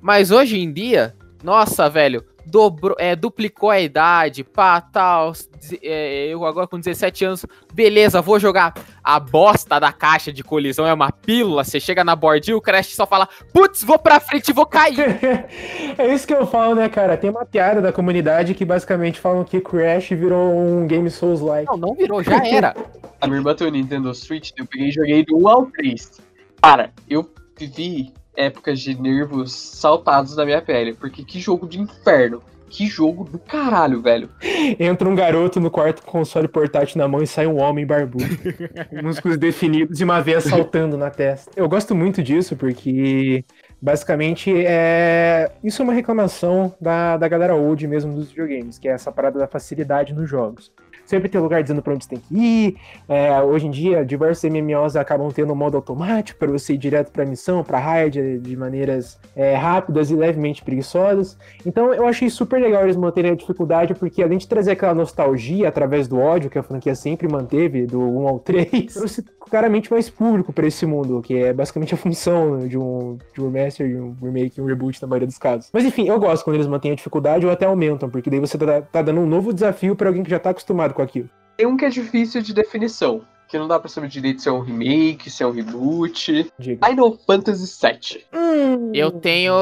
Mas 0.00 0.30
hoje 0.30 0.58
em 0.58 0.72
dia, 0.72 1.14
nossa, 1.42 1.88
velho, 1.88 2.24
dobrou, 2.46 2.96
é, 2.98 3.14
duplicou 3.14 3.70
a 3.70 3.80
idade, 3.80 4.44
pá, 4.44 4.80
tal. 4.80 5.32
é, 5.82 6.26
eu 6.26 6.44
agora 6.44 6.66
com 6.66 6.78
17 6.78 7.24
anos, 7.24 7.46
beleza, 7.72 8.20
vou 8.20 8.38
jogar. 8.38 8.74
A 9.02 9.18
bosta 9.18 9.78
da 9.80 9.92
caixa 9.92 10.32
de 10.32 10.42
colisão 10.42 10.86
é 10.86 10.92
uma 10.92 11.10
pílula. 11.10 11.64
Você 11.64 11.80
chega 11.80 12.04
na 12.04 12.14
bordinha, 12.14 12.56
o 12.56 12.60
Crash 12.60 12.94
só 12.94 13.06
fala, 13.06 13.28
putz, 13.52 13.82
vou 13.82 13.98
pra 13.98 14.20
frente 14.20 14.48
e 14.48 14.52
vou 14.52 14.66
cair. 14.66 15.18
é 15.98 16.14
isso 16.14 16.26
que 16.26 16.34
eu 16.34 16.46
falo, 16.46 16.74
né, 16.74 16.88
cara? 16.88 17.16
Tem 17.16 17.30
uma 17.30 17.44
piada 17.44 17.80
da 17.80 17.92
comunidade 17.92 18.54
que 18.54 18.64
basicamente 18.64 19.20
falam 19.20 19.44
que 19.44 19.60
Crash 19.60 20.10
virou 20.10 20.56
um 20.56 20.86
Game 20.86 21.10
Souls-like. 21.10 21.66
Não, 21.70 21.76
não 21.76 21.94
virou, 21.94 22.22
já 22.22 22.44
era. 22.46 22.74
A 23.20 23.26
minha 23.26 23.38
irmã 23.38 23.54
tem 23.54 23.66
o 23.66 23.70
Nintendo 23.70 24.14
Switch, 24.14 24.50
eu 24.56 24.66
peguei 24.66 24.88
e 24.88 24.92
joguei 24.92 25.24
do 25.24 25.38
1 25.38 25.48
ao 25.48 25.66
3. 25.66 26.20
Cara, 26.60 26.92
eu 27.08 27.28
vivi 27.58 28.12
épocas 28.36 28.80
de 28.80 29.00
nervos 29.00 29.52
saltados 29.52 30.36
na 30.36 30.44
minha 30.44 30.62
pele, 30.62 30.94
porque 30.94 31.24
que 31.24 31.40
jogo 31.40 31.66
de 31.66 31.80
inferno. 31.80 32.42
Que 32.68 32.86
jogo 32.86 33.24
do 33.24 33.38
caralho, 33.38 34.00
velho. 34.00 34.30
Entra 34.80 35.06
um 35.06 35.14
garoto 35.14 35.60
no 35.60 35.70
quarto 35.70 36.02
com 36.02 36.12
console 36.12 36.48
portátil 36.48 36.96
na 36.96 37.06
mão 37.06 37.22
e 37.22 37.26
sai 37.26 37.46
um 37.46 37.60
homem 37.60 37.84
barbudo. 37.84 38.24
com 38.88 39.02
músculos 39.02 39.36
definidos 39.36 40.00
e 40.00 40.04
uma 40.04 40.22
veia 40.22 40.40
saltando 40.40 40.96
na 40.96 41.10
testa. 41.10 41.50
Eu 41.54 41.68
gosto 41.68 41.94
muito 41.94 42.22
disso 42.22 42.56
porque, 42.56 43.44
basicamente, 43.80 44.50
é... 44.50 45.52
isso 45.62 45.82
é 45.82 45.84
uma 45.84 45.92
reclamação 45.92 46.74
da, 46.80 47.18
da 47.18 47.28
galera 47.28 47.54
old 47.54 47.86
mesmo 47.86 48.14
dos 48.14 48.30
videogames, 48.30 48.78
que 48.78 48.88
é 48.88 48.92
essa 48.92 49.12
parada 49.12 49.38
da 49.38 49.46
facilidade 49.46 50.14
nos 50.14 50.30
jogos. 50.30 50.72
Sempre 51.12 51.28
tem 51.28 51.38
lugar 51.38 51.62
dizendo 51.62 51.82
pra 51.82 51.92
onde 51.92 52.04
você 52.04 52.08
tem 52.08 52.18
que 52.18 52.34
ir. 52.34 52.76
É, 53.06 53.38
hoje 53.42 53.66
em 53.66 53.70
dia, 53.70 54.02
diversos 54.02 54.50
MMOs 54.50 54.96
acabam 54.96 55.30
tendo 55.30 55.52
um 55.52 55.54
modo 55.54 55.76
automático 55.76 56.38
para 56.38 56.50
você 56.50 56.72
ir 56.72 56.78
direto 56.78 57.12
pra 57.12 57.26
missão, 57.26 57.62
pra 57.62 57.78
raid, 57.78 58.38
de 58.38 58.56
maneiras 58.56 59.20
é, 59.36 59.54
rápidas 59.54 60.10
e 60.10 60.16
levemente 60.16 60.64
preguiçosas. 60.64 61.36
Então 61.66 61.92
eu 61.92 62.06
achei 62.06 62.30
super 62.30 62.58
legal 62.58 62.84
eles 62.84 62.96
manterem 62.96 63.32
a 63.32 63.34
dificuldade, 63.34 63.92
porque 63.92 64.22
além 64.22 64.38
de 64.38 64.48
trazer 64.48 64.70
aquela 64.70 64.94
nostalgia 64.94 65.68
através 65.68 66.08
do 66.08 66.18
ódio 66.18 66.48
que 66.48 66.58
a 66.58 66.62
franquia 66.62 66.94
sempre 66.94 67.28
manteve, 67.28 67.84
do 67.84 68.00
1 68.00 68.28
ao 68.28 68.38
3, 68.38 68.70
trouxe 68.94 69.22
claramente 69.50 69.92
mais 69.92 70.08
público 70.08 70.50
pra 70.50 70.66
esse 70.66 70.86
mundo, 70.86 71.20
que 71.20 71.36
é 71.36 71.52
basicamente 71.52 71.92
a 71.92 71.96
função 71.98 72.66
de 72.66 72.78
um, 72.78 73.18
de 73.34 73.42
um 73.42 73.50
remaster, 73.50 73.86
de 73.86 73.96
um 73.96 74.16
remake, 74.22 74.62
um 74.62 74.64
reboot 74.64 75.02
na 75.02 75.06
maioria 75.06 75.26
dos 75.26 75.36
casos. 75.36 75.68
Mas 75.74 75.84
enfim, 75.84 76.08
eu 76.08 76.18
gosto 76.18 76.42
quando 76.42 76.56
eles 76.56 76.66
mantêm 76.66 76.92
a 76.92 76.94
dificuldade 76.94 77.44
ou 77.44 77.52
até 77.52 77.66
aumentam, 77.66 78.08
porque 78.08 78.30
daí 78.30 78.40
você 78.40 78.56
tá, 78.56 78.80
tá 78.80 79.02
dando 79.02 79.20
um 79.20 79.26
novo 79.26 79.52
desafio 79.52 79.94
pra 79.94 80.08
alguém 80.08 80.22
que 80.22 80.30
já 80.30 80.38
tá 80.38 80.48
acostumado 80.48 80.94
com 80.94 81.01
aquilo. 81.02 81.28
Tem 81.56 81.66
um 81.66 81.76
que 81.76 81.84
é 81.84 81.88
difícil 81.88 82.40
de 82.42 82.52
definição, 82.54 83.22
que 83.48 83.58
não 83.58 83.68
dá 83.68 83.78
pra 83.78 83.88
saber 83.88 84.08
direito 84.08 84.40
se 84.42 84.48
é 84.48 84.52
um 84.52 84.60
remake, 84.60 85.30
se 85.30 85.42
é 85.42 85.46
um 85.46 85.50
reboot. 85.52 86.50
Diga. 86.58 86.86
Final 86.86 87.18
Fantasy 87.26 87.78
VII. 87.80 88.24
Hum, 88.32 88.90
Eu 88.94 89.10
tenho, 89.10 89.52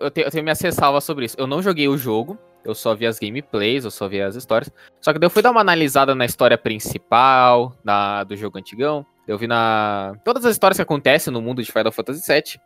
eu 0.00 0.10
tenho. 0.10 0.26
Eu 0.26 0.30
tenho 0.30 0.42
minhas 0.44 0.60
ressalvas 0.60 1.04
sobre 1.04 1.26
isso. 1.26 1.36
Eu 1.38 1.46
não 1.46 1.62
joguei 1.62 1.86
o 1.88 1.96
jogo, 1.96 2.36
eu 2.64 2.74
só 2.74 2.94
vi 2.94 3.06
as 3.06 3.18
gameplays, 3.18 3.84
eu 3.84 3.90
só 3.90 4.08
vi 4.08 4.20
as 4.20 4.34
histórias. 4.34 4.70
Só 5.00 5.12
que 5.12 5.18
daí 5.18 5.26
eu 5.26 5.30
fui 5.30 5.42
dar 5.42 5.50
uma 5.50 5.60
analisada 5.60 6.14
na 6.14 6.24
história 6.24 6.58
principal 6.58 7.72
da, 7.84 8.24
do 8.24 8.36
jogo 8.36 8.58
antigão. 8.58 9.06
Eu 9.26 9.38
vi 9.38 9.46
na. 9.46 10.14
Todas 10.24 10.44
as 10.44 10.52
histórias 10.52 10.76
que 10.76 10.82
acontecem 10.82 11.32
no 11.32 11.40
mundo 11.40 11.62
de 11.62 11.70
Final 11.72 11.92
Fantasy 11.92 12.20
VII. 12.26 12.60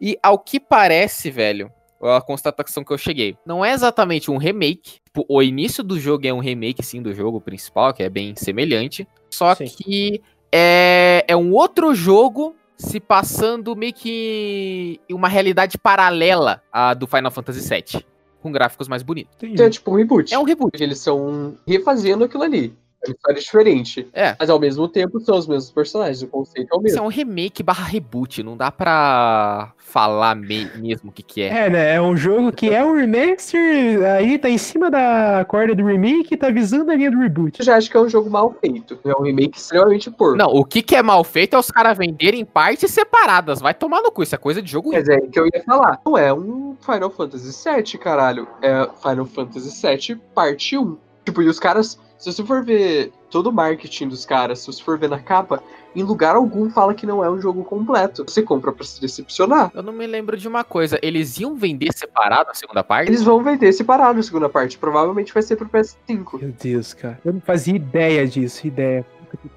E 0.00 0.18
ao 0.22 0.38
que 0.38 0.58
parece, 0.58 1.30
velho, 1.30 1.70
a 2.02 2.20
constatação 2.20 2.84
que 2.84 2.92
eu 2.92 2.98
cheguei. 2.98 3.36
Não 3.46 3.64
é 3.64 3.72
exatamente 3.72 4.30
um 4.30 4.36
remake. 4.36 4.98
Tipo, 5.14 5.24
o 5.28 5.40
início 5.40 5.84
do 5.84 5.98
jogo 5.98 6.26
é 6.26 6.32
um 6.32 6.40
remake, 6.40 6.84
sim, 6.84 7.00
do 7.00 7.14
jogo 7.14 7.40
principal, 7.40 7.94
que 7.94 8.02
é 8.02 8.10
bem 8.10 8.34
semelhante. 8.34 9.06
Só 9.30 9.54
Sim. 9.54 9.66
que 9.66 10.20
é, 10.50 11.24
é 11.28 11.36
um 11.36 11.52
outro 11.52 11.94
jogo 11.94 12.56
se 12.76 12.98
passando 12.98 13.76
meio 13.76 13.92
que 13.92 15.00
em 15.08 15.14
uma 15.14 15.28
realidade 15.28 15.78
paralela 15.78 16.60
à 16.72 16.94
do 16.94 17.06
Final 17.06 17.30
Fantasy 17.30 17.60
VII. 17.60 18.04
Com 18.42 18.50
gráficos 18.50 18.88
mais 18.88 19.04
bonitos. 19.04 19.36
Então 19.40 19.66
é 19.66 19.70
tipo 19.70 19.92
um 19.92 19.94
reboot. 19.94 20.34
É 20.34 20.38
um 20.38 20.42
reboot. 20.42 20.82
Eles 20.82 20.98
são 20.98 21.56
refazendo 21.64 22.24
aquilo 22.24 22.42
ali. 22.42 22.76
É 23.04 23.08
uma 23.08 23.14
história 23.14 23.40
diferente. 23.40 24.08
É. 24.12 24.34
Mas 24.38 24.48
ao 24.50 24.58
mesmo 24.58 24.88
tempo 24.88 25.20
são 25.20 25.36
os 25.36 25.46
mesmos 25.46 25.70
personagens, 25.70 26.22
o 26.22 26.26
conceito 26.28 26.68
é 26.72 26.76
o 26.76 26.78
Isso 26.78 26.82
mesmo. 26.84 26.98
é 26.98 27.02
um 27.02 27.08
remake 27.08 27.62
barra 27.62 27.84
reboot. 27.84 28.42
Não 28.42 28.56
dá 28.56 28.70
pra 28.70 29.72
falar 29.78 30.34
me- 30.34 30.70
mesmo 30.76 31.10
o 31.10 31.12
que, 31.12 31.22
que 31.22 31.42
é. 31.42 31.66
É, 31.66 31.70
né? 31.70 31.94
É 31.94 32.00
um 32.02 32.16
jogo 32.16 32.50
que 32.52 32.68
é 32.70 32.84
um 32.84 32.96
remaster, 32.96 34.04
aí 34.16 34.38
tá 34.38 34.48
em 34.48 34.58
cima 34.58 34.90
da 34.90 35.44
corda 35.46 35.74
do 35.74 35.84
remake 35.84 36.34
e 36.34 36.36
tá 36.36 36.50
visando 36.50 36.90
a 36.90 36.94
linha 36.96 37.10
do 37.10 37.18
reboot. 37.18 37.60
Eu 37.60 37.64
já 37.66 37.76
acho 37.76 37.90
que 37.90 37.96
é 37.96 38.00
um 38.00 38.08
jogo 38.08 38.28
mal 38.30 38.54
feito. 38.60 38.98
É 39.04 39.12
um 39.16 39.22
remake 39.22 39.58
extremamente 39.58 40.10
porco. 40.10 40.36
Não, 40.36 40.48
o 40.48 40.64
que, 40.64 40.82
que 40.82 40.96
é 40.96 41.02
mal 41.02 41.22
feito 41.22 41.54
é 41.54 41.58
os 41.58 41.70
caras 41.70 41.96
venderem 41.96 42.44
partes 42.44 42.90
separadas. 42.90 43.60
Vai 43.60 43.74
tomar 43.74 44.00
no 44.02 44.10
cu. 44.10 44.22
Isso 44.22 44.34
é 44.34 44.38
coisa 44.38 44.60
de 44.62 44.70
jogo 44.70 44.90
Mas 44.92 45.08
é 45.08 45.20
que 45.20 45.38
eu 45.38 45.46
ia 45.46 45.62
falar. 45.64 46.00
Não 46.04 46.16
é 46.18 46.32
um 46.32 46.76
Final 46.80 47.10
Fantasy 47.10 47.52
VII, 47.70 47.98
caralho. 47.98 48.48
É 48.62 48.88
Final 49.02 49.26
Fantasy 49.26 49.86
VII 49.86 50.20
parte 50.34 50.76
1. 50.76 50.96
Tipo, 51.24 51.42
e 51.42 51.48
os 51.48 51.58
caras, 51.58 51.98
se 52.18 52.32
você 52.32 52.44
for 52.44 52.64
ver 52.64 53.10
todo 53.30 53.48
o 53.48 53.52
marketing 53.52 54.08
dos 54.08 54.26
caras, 54.26 54.60
se 54.60 54.66
você 54.66 54.82
for 54.82 54.98
ver 54.98 55.08
na 55.08 55.18
capa, 55.18 55.62
em 55.96 56.02
lugar 56.02 56.36
algum 56.36 56.68
fala 56.70 56.92
que 56.92 57.06
não 57.06 57.24
é 57.24 57.30
um 57.30 57.40
jogo 57.40 57.64
completo. 57.64 58.24
Você 58.28 58.42
compra 58.42 58.72
pra 58.72 58.84
se 58.84 59.00
decepcionar. 59.00 59.70
Eu 59.74 59.82
não 59.82 59.92
me 59.92 60.06
lembro 60.06 60.36
de 60.36 60.46
uma 60.46 60.64
coisa. 60.64 60.98
Eles 61.02 61.38
iam 61.38 61.54
vender 61.54 61.92
separado 61.94 62.50
a 62.50 62.54
segunda 62.54 62.82
parte? 62.82 63.08
Eles 63.08 63.22
vão 63.22 63.42
vender 63.42 63.72
separado 63.72 64.18
a 64.18 64.22
segunda 64.22 64.48
parte. 64.48 64.76
Provavelmente 64.76 65.32
vai 65.32 65.42
ser 65.42 65.56
pro 65.56 65.68
PS5. 65.68 66.40
Meu 66.40 66.52
Deus, 66.60 66.92
cara. 66.94 67.20
Eu 67.24 67.32
não 67.32 67.40
fazia 67.40 67.74
ideia 67.74 68.26
disso, 68.26 68.66
ideia. 68.66 69.06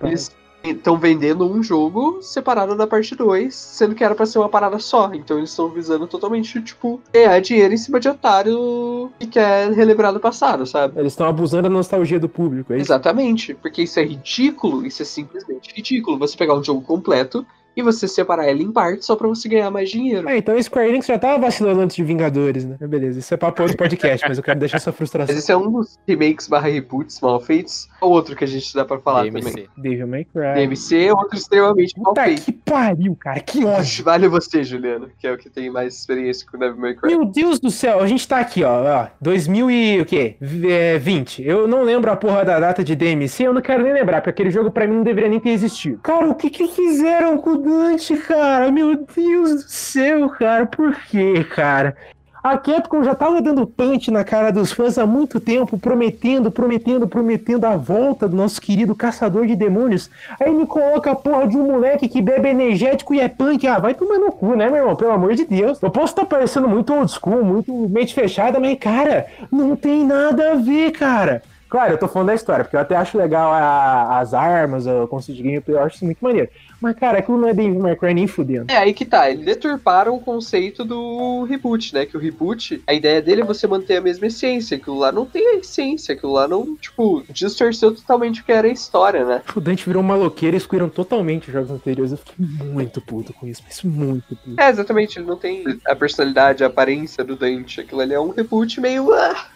Eles 0.04 0.36
estão 0.72 0.98
vendendo 0.98 1.50
um 1.50 1.62
jogo 1.62 2.22
separado 2.22 2.76
da 2.76 2.88
parte 2.88 3.16
2, 3.16 3.54
sendo 3.54 3.96
que 3.96 4.04
era 4.04 4.16
pra 4.16 4.26
ser 4.26 4.40
uma 4.40 4.50
parada 4.50 4.80
só. 4.80 5.12
Então 5.14 5.38
eles 5.38 5.50
estão 5.50 5.70
visando 5.70 6.08
totalmente, 6.08 6.62
tipo, 6.62 7.02
ganhar 7.14 7.40
dinheiro 7.40 7.74
em 7.74 7.78
cima 7.78 8.00
de 8.00 8.10
otário 8.10 9.12
que 9.20 9.28
quer 9.28 9.72
relembrar 9.72 10.14
do 10.14 10.20
passado, 10.20 10.66
sabe? 10.66 11.00
Eles 11.00 11.14
estão 11.14 11.28
abusando 11.28 11.64
da 11.64 11.70
nostalgia 11.70 12.20
do 12.20 12.30
público, 12.30 12.74
é 12.74 12.78
isso? 12.78 12.86
Exatamente, 12.86 13.54
porque 13.54 13.84
isso 13.84 14.00
é 14.00 14.04
ridículo, 14.04 14.86
isso 14.86 15.02
é 15.02 15.06
simplesmente 15.06 15.74
ridículo. 15.76 16.18
Você 16.20 16.38
pegar 16.38 16.56
um 16.56 16.64
jogo 16.64 16.82
completo 16.82 17.46
e 17.78 17.82
você 17.84 18.08
separar 18.08 18.50
ele 18.50 18.64
em 18.64 18.72
partes 18.72 19.06
só 19.06 19.16
pra 19.16 19.28
você 19.28 19.48
ganhar 19.48 19.70
mais 19.72 19.90
dinheiro. 19.90 20.28
Ah, 20.28 20.36
então 20.36 20.58
a 20.58 20.62
Square 20.62 20.90
Enix 20.90 21.06
já 21.06 21.18
tava 21.20 21.38
vacilando 21.40 21.80
antes 21.80 21.96
de 21.96 22.04
Vingadores, 22.04 22.66
né? 22.66 22.76
Beleza, 22.82 23.20
isso 23.20 23.32
é 23.34 23.38
papo 23.38 23.62
outro 23.62 23.78
podcast, 23.78 24.28
mas 24.28 24.38
eu 24.38 24.44
quero 24.44 24.60
deixar 24.60 24.78
essa 24.78 24.92
frustração. 24.92 25.34
Mas 25.34 25.44
esse 25.44 25.52
é 25.52 25.56
um 25.56 25.72
dos 25.72 25.98
remakes 26.08 26.48
barra 26.48 26.68
reboots 26.68 27.22
mal 27.22 27.40
feitos. 27.40 27.88
O 28.02 28.08
outro 28.08 28.36
que 28.36 28.44
a 28.44 28.48
gente 28.48 28.74
dá 28.74 28.84
pra 28.84 28.98
falar 29.00 29.24
DMC. 29.24 29.50
também. 29.50 29.68
Devil 29.78 30.08
May 30.08 30.26
Cry. 30.26 30.54
DMC, 30.56 31.12
outro 31.12 31.38
extremamente 31.38 31.96
mal 32.00 32.14
Puta 32.14 32.24
feito. 32.26 32.42
que 32.46 32.52
pariu, 32.52 33.16
cara, 33.16 33.40
que 33.40 33.64
ódio. 33.64 34.04
Vale 34.04 34.28
você, 34.28 34.64
Juliano, 34.64 35.10
que 35.20 35.28
é 35.28 35.32
o 35.32 35.38
que 35.38 35.50
tem 35.50 35.70
mais 35.70 35.94
experiência 35.96 36.48
com 36.52 36.58
Devil 36.58 36.82
May 36.82 36.96
Cry. 36.96 37.10
Meu 37.10 37.26
Deus 37.26 37.60
do 37.60 37.70
céu, 37.70 38.02
a 38.02 38.08
gente 38.08 38.28
tá 38.28 38.40
aqui, 38.40 38.64
ó, 38.64 38.84
ó 39.04 39.08
2000 39.22 39.70
e 39.70 40.02
o 40.02 40.06
quê? 40.06 40.36
V- 40.42 40.72
é, 40.72 40.98
20. 40.98 41.44
Eu 41.46 41.68
não 41.68 41.84
lembro 41.84 42.12
a 42.12 42.16
porra 42.16 42.44
da 42.44 42.60
data 42.60 42.84
de 42.84 42.96
DMC, 42.96 43.44
eu 43.44 43.54
não 43.54 43.62
quero 43.62 43.84
nem 43.84 43.94
lembrar, 43.94 44.22
porque 44.22 44.30
aquele 44.32 44.50
jogo 44.52 44.72
pra 44.72 44.88
mim 44.88 44.96
não 44.96 45.04
deveria 45.04 45.30
nem 45.30 45.40
ter 45.40 45.50
existido. 45.50 46.00
Cara, 46.02 46.28
o 46.30 46.36
que 46.36 46.50
que 46.50 46.68
fizeram 46.68 47.38
com 47.38 47.58
o 47.68 47.88
Dante, 47.88 48.16
cara? 48.18 48.72
Meu 48.72 48.96
Deus 48.96 49.64
do 49.64 49.70
céu, 49.70 50.30
cara, 50.30 50.66
por 50.66 50.96
quê, 51.10 51.44
cara? 51.44 51.96
A 52.44 52.58
Capcom 52.58 53.04
já 53.04 53.14
tava 53.14 53.42
dando 53.42 53.68
punch 53.68 54.10
na 54.10 54.24
cara 54.24 54.52
dos 54.52 54.72
fãs 54.72 54.98
há 54.98 55.06
muito 55.06 55.38
tempo, 55.38 55.78
prometendo, 55.78 56.50
prometendo, 56.50 57.06
prometendo 57.06 57.66
a 57.66 57.76
volta 57.76 58.26
do 58.26 58.38
nosso 58.38 58.62
querido 58.62 58.96
caçador 58.96 59.46
de 59.46 59.54
demônios. 59.54 60.10
Aí 60.40 60.54
me 60.54 60.66
coloca 60.66 61.12
a 61.12 61.16
porra 61.16 61.46
de 61.46 61.58
um 61.58 61.68
moleque 61.68 62.08
que 62.08 62.22
bebe 62.22 62.48
energético 62.48 63.14
e 63.14 63.20
é 63.20 63.28
punk. 63.28 63.68
Ah, 63.68 63.80
vai 63.80 63.94
tomar 63.94 64.18
no 64.18 64.32
cu, 64.32 64.56
né, 64.56 64.70
meu 64.70 64.78
irmão? 64.78 64.96
Pelo 64.96 65.12
amor 65.12 65.36
de 65.36 65.44
Deus. 65.44 65.82
Eu 65.82 65.92
posso 65.92 66.14
estar 66.14 66.26
parecendo 66.26 66.70
muito 66.70 66.94
old 66.94 67.12
school, 67.12 67.44
muito 67.44 67.74
mente 67.90 68.14
fechada, 68.14 68.62
mas, 68.62 68.80
cara, 68.80 69.26
não 69.52 69.76
tem 69.76 70.06
nada 70.06 70.54
a 70.54 70.56
ver, 70.56 70.92
cara. 70.92 71.42
Claro, 71.70 71.94
eu 71.94 71.98
tô 71.98 72.08
falando 72.08 72.28
da 72.28 72.36
história, 72.36 72.64
porque 72.64 72.76
eu 72.76 72.80
até 72.82 72.96
acho 72.96 73.18
legal 73.18 73.52
a- 73.52 74.20
as 74.20 74.34
armas, 74.34 74.86
o 74.88 75.08
conceito 75.08 75.38
de 75.38 75.44
gameplay, 75.44 75.76
eu 75.78 75.84
acho 75.84 75.96
isso 75.98 76.06
muito 76.06 76.20
maneiro. 76.22 76.50
Mas, 76.80 76.96
cara, 76.96 77.18
aquilo 77.20 77.38
não 77.40 77.48
é 77.48 77.54
Devil 77.56 77.80
May 77.80 77.96
Cry 77.96 78.14
nem 78.14 78.28
fudendo. 78.28 78.72
É 78.72 78.78
aí 78.78 78.94
que 78.94 79.04
tá, 79.04 79.30
eles 79.32 79.44
deturparam 79.44 80.16
o 80.16 80.20
conceito 80.20 80.86
do 80.86 81.44
reboot, 81.46 81.92
né? 81.94 82.06
Que 82.06 82.16
o 82.16 82.20
reboot, 82.20 82.84
a 82.86 82.94
ideia 82.94 83.20
dele 83.22 83.42
é 83.42 83.44
você 83.44 83.66
manter 83.66 83.98
a 83.98 84.02
mesma 84.02 84.28
essência. 84.28 84.78
Aquilo 84.78 85.00
lá 85.00 85.12
não 85.12 85.26
tem 85.26 85.56
a 85.56 85.56
essência, 85.58 86.14
aquilo 86.14 86.34
lá 86.34 86.48
não, 86.48 86.76
tipo, 86.76 87.24
distorceu 87.32 87.94
totalmente 87.96 88.42
o 88.42 88.44
que 88.44 88.52
era 88.52 88.68
a 88.68 88.72
história, 88.72 89.26
né? 89.26 89.42
O 89.56 89.60
Dante 89.60 89.84
virou 89.86 90.04
maloqueiro 90.04 90.56
e 90.56 90.60
excluíram 90.60 90.88
totalmente 90.88 91.48
os 91.48 91.54
jogos 91.54 91.72
anteriores. 91.72 92.12
Eu 92.12 92.18
fiquei 92.20 92.36
muito 92.66 93.02
puto 93.02 93.34
com 93.34 93.48
isso, 93.48 93.64
mas 93.66 93.82
muito 93.84 94.36
puto. 94.36 94.62
É, 94.62 94.70
exatamente, 94.70 95.18
ele 95.18 95.26
não 95.26 95.36
tem 95.38 95.64
a 95.88 95.96
personalidade, 95.96 96.64
a 96.64 96.68
aparência 96.68 97.24
do 97.24 97.36
Dante. 97.36 97.82
Aquilo 97.82 98.02
ali 98.02 98.14
é 98.14 98.20
um 98.20 98.30
reboot 98.30 98.80
meio. 98.80 99.12
ah, 99.14 99.48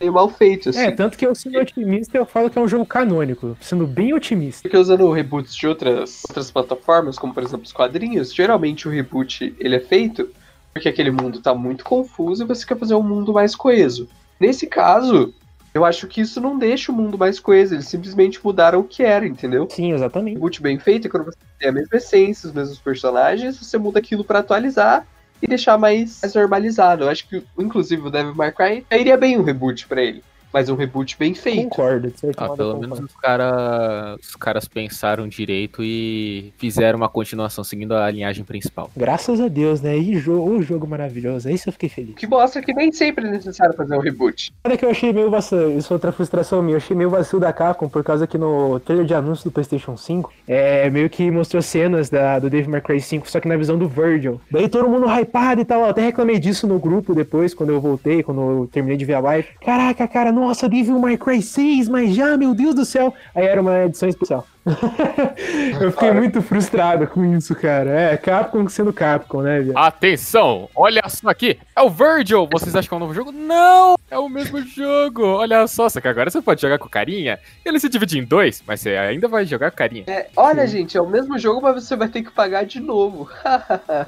meio 0.00 0.12
mal 0.12 0.28
feito, 0.28 0.70
assim. 0.70 0.80
É, 0.80 0.90
tanto 0.90 1.16
que 1.16 1.26
eu 1.26 1.34
sendo 1.34 1.58
otimista, 1.58 2.16
eu 2.16 2.26
falo 2.26 2.48
que 2.48 2.58
é 2.58 2.62
um 2.62 2.68
jogo 2.68 2.86
canônico, 2.86 3.56
sendo 3.60 3.86
bem 3.86 4.14
otimista. 4.14 4.62
Porque 4.62 4.76
usando 4.76 5.10
reboots 5.10 5.54
de 5.54 5.66
outras, 5.66 6.22
outras 6.28 6.50
plataformas, 6.50 7.18
como 7.18 7.34
por 7.34 7.42
exemplo 7.42 7.64
os 7.64 7.72
quadrinhos, 7.72 8.34
geralmente 8.34 8.86
o 8.86 8.90
reboot 8.90 9.54
ele 9.58 9.76
é 9.76 9.80
feito 9.80 10.28
porque 10.72 10.88
aquele 10.88 11.10
mundo 11.10 11.40
tá 11.40 11.54
muito 11.54 11.84
confuso 11.84 12.44
e 12.44 12.46
você 12.46 12.64
quer 12.64 12.78
fazer 12.78 12.94
um 12.94 13.02
mundo 13.02 13.32
mais 13.32 13.56
coeso. 13.56 14.08
Nesse 14.38 14.66
caso, 14.66 15.34
eu 15.74 15.84
acho 15.84 16.06
que 16.06 16.20
isso 16.20 16.40
não 16.40 16.56
deixa 16.56 16.92
o 16.92 16.94
mundo 16.94 17.18
mais 17.18 17.40
coeso, 17.40 17.74
eles 17.74 17.88
simplesmente 17.88 18.38
mudaram 18.44 18.80
o 18.80 18.84
que 18.84 19.02
era, 19.02 19.26
entendeu? 19.26 19.66
Sim, 19.70 19.92
exatamente. 19.92 20.34
reboot 20.34 20.62
bem 20.62 20.78
feito 20.78 21.08
é 21.08 21.10
quando 21.10 21.24
você 21.24 21.38
tem 21.58 21.70
a 21.70 21.72
mesma 21.72 21.96
essência, 21.96 22.48
os 22.48 22.54
mesmos 22.54 22.78
personagens, 22.78 23.58
você 23.58 23.76
muda 23.76 23.98
aquilo 23.98 24.22
pra 24.22 24.38
atualizar 24.38 25.06
e 25.42 25.46
deixar 25.46 25.78
mais, 25.78 26.20
mais 26.22 26.34
normalizado. 26.34 27.04
Eu 27.04 27.08
acho 27.08 27.28
que, 27.28 27.42
inclusive, 27.58 28.06
o 28.06 28.10
Devil 28.10 28.34
May 28.34 28.52
Cry 28.52 28.86
iria 28.90 29.16
bem 29.16 29.38
um 29.38 29.42
reboot 29.42 29.86
pra 29.86 30.02
ele, 30.02 30.22
mas 30.52 30.68
um 30.68 30.74
reboot 30.74 31.16
bem 31.18 31.34
feito. 31.34 31.68
Concordo, 31.68 32.10
de 32.10 32.18
certo 32.18 32.42
Ah, 32.42 32.50
pelo 32.50 32.78
menos 32.78 33.00
os, 33.00 33.14
cara, 33.16 34.16
os 34.20 34.36
caras 34.36 34.66
pensaram 34.66 35.28
direito 35.28 35.82
e 35.82 36.52
fizeram 36.58 36.98
uma 36.98 37.08
continuação 37.08 37.62
seguindo 37.62 37.94
a 37.94 38.10
linhagem 38.10 38.44
principal. 38.44 38.90
Graças 38.96 39.40
a 39.40 39.48
Deus, 39.48 39.80
né? 39.80 39.96
E 39.96 40.18
jogo, 40.18 40.50
um 40.50 40.62
jogo 40.62 40.86
maravilhoso. 40.86 41.48
É 41.48 41.52
isso 41.52 41.68
eu 41.68 41.72
fiquei 41.72 41.88
feliz. 41.88 42.12
O 42.12 42.14
que 42.14 42.26
mostra 42.26 42.62
que 42.62 42.72
nem 42.72 42.92
sempre 42.92 43.26
é 43.26 43.30
necessário 43.30 43.74
fazer 43.74 43.96
um 43.96 44.00
reboot. 44.00 44.52
Nada 44.64 44.76
que 44.76 44.84
eu 44.84 44.90
achei 44.90 45.12
meio 45.12 45.30
vacilo, 45.30 45.78
isso 45.78 45.92
é 45.92 45.94
outra 45.94 46.12
frustração 46.12 46.62
minha, 46.62 46.74
eu 46.74 46.78
achei 46.78 46.96
meio 46.96 47.10
vacilo 47.10 47.40
da 47.40 47.52
Capcom, 47.52 47.88
por 47.88 48.02
causa 48.02 48.26
que 48.26 48.38
no 48.38 48.80
trailer 48.80 49.06
de 49.06 49.14
anúncio 49.14 49.44
do 49.44 49.50
Playstation 49.50 49.96
5, 49.96 50.32
é, 50.46 50.88
meio 50.90 51.08
que 51.10 51.30
mostrou 51.30 51.62
cenas 51.62 52.10
da, 52.10 52.38
do 52.38 52.50
Devil 52.50 52.70
May 52.70 52.80
Cry 52.80 53.00
5, 53.00 53.30
só 53.30 53.40
que 53.40 53.48
na 53.48 53.56
visão 53.56 53.78
do 53.78 53.88
Virgil. 53.88 54.40
Daí 54.50 54.68
todo 54.68 54.88
mundo 54.88 55.06
hypado 55.06 55.60
e 55.60 55.64
tal, 55.64 55.80
eu 55.80 55.86
até 55.86 56.02
reclamei 56.02 56.38
disso 56.38 56.66
no 56.66 56.78
grupo 56.78 57.14
depois, 57.14 57.54
quando 57.54 57.70
eu 57.70 57.80
voltei, 57.80 58.22
quando 58.22 58.40
eu 58.40 58.68
terminei 58.70 58.96
de 58.96 59.04
ver 59.04 59.14
a 59.14 59.20
live. 59.20 59.48
Caraca, 59.60 60.06
cara, 60.06 60.32
nossa, 60.38 60.68
Devil 60.68 60.98
May 60.98 61.16
Cry 61.16 61.42
6, 61.42 61.88
mas 61.88 62.14
já, 62.14 62.36
meu 62.36 62.54
Deus 62.54 62.74
do 62.74 62.84
céu. 62.84 63.12
Aí 63.34 63.44
era 63.44 63.60
uma 63.60 63.84
edição 63.84 64.08
especial. 64.08 64.46
eu 65.80 65.90
fiquei 65.92 66.12
muito 66.12 66.42
frustrado 66.42 67.06
com 67.06 67.24
isso, 67.24 67.54
cara. 67.54 67.90
É, 67.90 68.16
Capcom 68.16 68.68
sendo 68.68 68.92
Capcom, 68.92 69.42
né, 69.42 69.60
velho? 69.60 69.78
Atenção, 69.78 70.68
olha 70.74 71.02
só 71.08 71.30
aqui, 71.30 71.58
é 71.74 71.82
o 71.82 71.88
Virgil. 71.88 72.48
Vocês 72.50 72.74
acham 72.74 72.88
que 72.88 72.94
é 72.94 72.96
um 72.96 73.00
novo 73.00 73.14
jogo? 73.14 73.32
Não, 73.32 73.96
é 74.10 74.18
o 74.18 74.28
mesmo 74.28 74.60
jogo. 74.62 75.24
Olha 75.24 75.66
só, 75.66 75.88
só 75.88 76.00
que 76.00 76.08
agora 76.08 76.30
você 76.30 76.40
pode 76.42 76.60
jogar 76.60 76.78
com 76.78 76.86
o 76.86 76.90
carinha. 76.90 77.38
Ele 77.64 77.80
se 77.80 77.88
divide 77.88 78.18
em 78.18 78.24
dois, 78.24 78.62
mas 78.66 78.80
você 78.80 78.90
ainda 78.90 79.26
vai 79.26 79.44
jogar 79.46 79.70
com 79.70 79.74
o 79.74 79.78
carinha. 79.78 80.04
É, 80.06 80.28
olha, 80.36 80.66
gente, 80.66 80.96
é 80.96 81.00
o 81.00 81.08
mesmo 81.08 81.38
jogo, 81.38 81.62
mas 81.62 81.82
você 81.82 81.96
vai 81.96 82.08
ter 82.08 82.22
que 82.22 82.30
pagar 82.30 82.64
de 82.64 82.80
novo. 82.80 83.28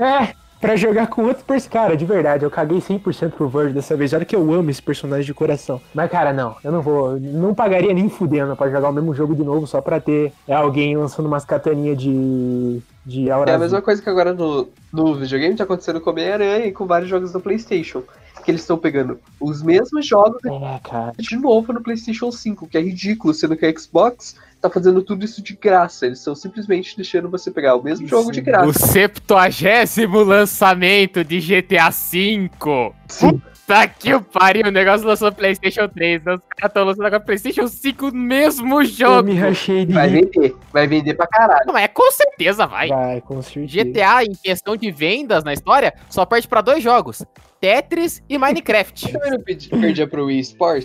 É, 0.00 0.34
pra 0.60 0.76
jogar 0.76 1.06
com 1.08 1.22
outro 1.22 1.44
personagem. 1.44 1.70
Cara, 1.70 1.96
de 1.96 2.04
verdade, 2.04 2.44
eu 2.44 2.50
caguei 2.50 2.78
100% 2.78 3.30
pro 3.32 3.48
Virgil 3.48 3.72
dessa 3.74 3.96
vez. 3.96 4.12
Olha 4.12 4.24
que 4.24 4.36
eu 4.36 4.52
amo 4.52 4.70
esse 4.70 4.82
personagem 4.82 5.24
de 5.24 5.34
coração. 5.34 5.80
Mas, 5.94 6.10
cara, 6.10 6.32
não, 6.32 6.56
eu 6.62 6.70
não 6.70 6.82
vou. 6.82 7.18
Não 7.18 7.54
pagaria 7.54 7.92
nem 7.94 8.08
fudendo 8.08 8.54
pra 8.56 8.70
jogar 8.70 8.90
o 8.90 8.92
mesmo 8.92 9.14
jogo 9.14 9.34
de 9.34 9.42
novo 9.42 9.66
só 9.66 9.80
pra 9.80 10.00
ter 10.00 10.32
alguém 10.48 10.96
lançando 10.96 11.26
umas 11.26 11.44
cataninhas 11.44 11.96
de. 11.98 12.80
de 13.04 13.30
aura. 13.30 13.50
É 13.50 13.54
a 13.54 13.58
mesma 13.58 13.80
coisa 13.80 14.02
que 14.02 14.10
agora 14.10 14.32
no, 14.32 14.68
no 14.92 15.14
videogame 15.14 15.56
tá 15.56 15.64
acontecendo 15.64 16.00
com 16.00 16.10
Homem-Aranha 16.10 16.66
e 16.66 16.72
com 16.72 16.86
vários 16.86 17.08
jogos 17.08 17.32
do 17.32 17.40
PlayStation. 17.40 18.02
Que 18.44 18.50
eles 18.52 18.62
estão 18.62 18.78
pegando 18.78 19.18
os 19.38 19.62
mesmos 19.62 20.06
jogos 20.06 20.42
É, 20.46 20.80
cara. 20.82 21.12
de 21.18 21.36
novo 21.36 21.74
no 21.74 21.82
PlayStation 21.82 22.32
5, 22.32 22.68
que 22.68 22.78
é 22.78 22.80
ridículo, 22.80 23.34
sendo 23.34 23.54
que 23.54 23.66
a 23.66 23.78
Xbox 23.78 24.34
tá 24.60 24.68
fazendo 24.70 25.02
tudo 25.02 25.24
isso 25.24 25.42
de 25.42 25.54
graça. 25.56 26.06
Eles 26.06 26.18
estão 26.18 26.34
simplesmente 26.34 26.96
deixando 26.96 27.28
você 27.30 27.50
pegar 27.50 27.74
o 27.76 27.82
mesmo 27.82 28.06
jogo 28.06 28.30
de 28.30 28.40
O 28.40 28.44
graça. 28.44 28.86
septuagésimo 28.86 30.22
lançamento 30.22 31.24
de 31.24 31.40
GTA 31.40 31.90
V. 31.90 32.50
Sim. 33.08 33.40
Puta 33.66 33.86
que 33.86 34.12
o 34.12 34.20
pariu, 34.20 34.66
o 34.66 34.70
negócio 34.72 35.06
lançou 35.06 35.30
PlayStation 35.30 35.88
3. 35.88 36.20
Os 36.22 36.24
caras 36.24 36.40
estão 36.64 36.84
lançando 36.84 37.06
agora 37.06 37.22
PlayStation 37.22 37.68
5 37.68 38.08
o 38.08 38.12
mesmo 38.14 38.80
Eu 38.82 38.84
jogo. 38.84 39.28
me 39.28 39.34
rachei 39.38 39.86
de. 39.86 39.92
Vai 39.92 40.08
vender, 40.08 40.56
vai 40.72 40.86
vender 40.88 41.14
pra 41.14 41.26
caralho. 41.28 41.62
Não, 41.66 41.72
mas 41.74 41.88
com 41.94 42.10
certeza 42.10 42.66
vai. 42.66 42.88
Vai, 42.88 43.20
com 43.20 43.40
certeza. 43.40 43.84
GTA, 43.84 44.24
em 44.24 44.32
questão 44.42 44.76
de 44.76 44.90
vendas 44.90 45.44
na 45.44 45.52
história, 45.52 45.94
só 46.08 46.26
perde 46.26 46.48
pra 46.48 46.60
dois 46.60 46.82
jogos: 46.82 47.24
Tetris 47.60 48.20
e 48.28 48.36
Minecraft. 48.38 49.12
Também 49.12 49.30
não 49.30 49.40
pedi- 49.40 49.68
perdia 49.68 50.06
pro 50.08 50.24
Wii 50.26 50.40
Sport? 50.40 50.84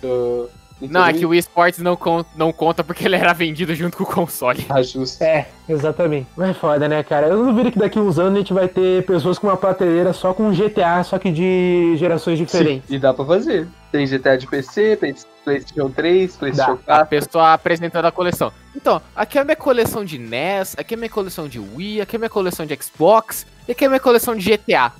do 0.00 0.48
Nintendo 0.82 0.98
Não, 0.98 1.06
é 1.06 1.12
que 1.12 1.24
o 1.24 1.28
Wii 1.30 1.38
Sports 1.40 1.78
não, 1.80 1.96
con- 1.96 2.24
não 2.36 2.52
conta 2.52 2.82
porque 2.82 3.04
ele 3.06 3.16
era 3.16 3.32
vendido 3.32 3.74
junto 3.74 3.96
com 3.96 4.02
o 4.04 4.06
console. 4.06 4.66
Ah, 4.68 4.82
justo. 4.82 5.22
É, 5.22 5.46
exatamente. 5.68 6.26
Mas 6.36 6.50
é 6.50 6.54
foda, 6.54 6.88
né, 6.88 7.02
cara? 7.02 7.28
Eu 7.28 7.38
não 7.38 7.46
duvido 7.46 7.70
que 7.70 7.78
daqui 7.78 7.98
uns 7.98 8.18
anos 8.18 8.34
a 8.34 8.38
gente 8.38 8.52
vai 8.52 8.68
ter 8.68 9.04
pessoas 9.06 9.38
com 9.38 9.46
uma 9.46 9.56
prateleira 9.56 10.12
só 10.12 10.34
com 10.34 10.50
GTA, 10.52 11.02
só 11.04 11.18
que 11.18 11.30
de 11.30 11.94
gerações 11.96 12.38
diferentes. 12.38 12.88
Sim, 12.88 12.94
e 12.96 12.98
dá 12.98 13.14
pra 13.14 13.24
fazer. 13.24 13.68
Tem 13.90 14.06
GTA 14.06 14.36
de 14.38 14.46
PC, 14.46 14.96
PlayStation 15.44 15.90
3, 15.90 16.36
PlayStation 16.36 16.72
A 16.72 16.76
4. 17.04 17.06
pessoa 17.06 17.52
apresentando 17.52 18.06
a 18.06 18.10
coleção. 18.12 18.50
Então, 18.74 19.00
aqui 19.14 19.38
é 19.38 19.42
a 19.42 19.44
minha 19.44 19.56
coleção 19.56 20.04
de 20.04 20.18
NES, 20.18 20.74
aqui 20.78 20.94
é 20.94 20.96
a 20.96 20.98
minha 20.98 21.10
coleção 21.10 21.46
de 21.46 21.58
Wii, 21.60 22.00
aqui 22.00 22.16
é 22.16 22.18
a 22.18 22.20
minha 22.20 22.30
coleção 22.30 22.64
de 22.64 22.76
Xbox, 22.82 23.46
e 23.68 23.72
aqui 23.72 23.84
é 23.84 23.86
a 23.86 23.90
minha 23.90 24.00
coleção 24.00 24.34
de 24.34 24.50
GTA. 24.50 24.92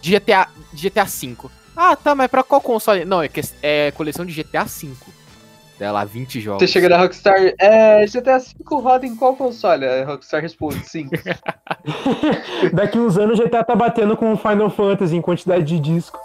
De 0.00 0.10
GTA, 0.18 0.48
de 0.72 0.88
GTA 0.88 1.04
V. 1.04 1.36
Ah, 1.76 1.94
tá, 1.94 2.14
mas 2.14 2.28
pra 2.30 2.42
qual 2.42 2.60
console? 2.60 3.04
Não, 3.04 3.22
é, 3.22 3.28
que- 3.28 3.40
é 3.62 3.90
coleção 3.92 4.24
de 4.24 4.32
GTA 4.32 4.64
V. 4.64 4.88
Dá 5.78 5.92
lá 5.92 6.04
20 6.06 6.40
jogos. 6.40 6.62
Você 6.62 6.66
chega 6.72 6.88
na 6.88 6.96
Rockstar, 6.96 7.52
é, 7.60 8.06
GTA 8.06 8.38
V 8.38 8.54
roda 8.70 9.04
em 9.04 9.14
qual 9.14 9.36
console? 9.36 9.84
A 9.84 10.06
Rockstar 10.06 10.40
responde 10.40 10.82
sim. 10.88 11.06
Daqui 12.72 12.98
uns 12.98 13.18
anos 13.18 13.38
o 13.38 13.42
GTA 13.44 13.62
tá 13.62 13.74
batendo 13.74 14.16
com 14.16 14.32
o 14.32 14.36
Final 14.38 14.70
Fantasy 14.70 15.14
em 15.16 15.20
quantidade 15.20 15.64
de 15.64 15.78
disco. 15.78 16.18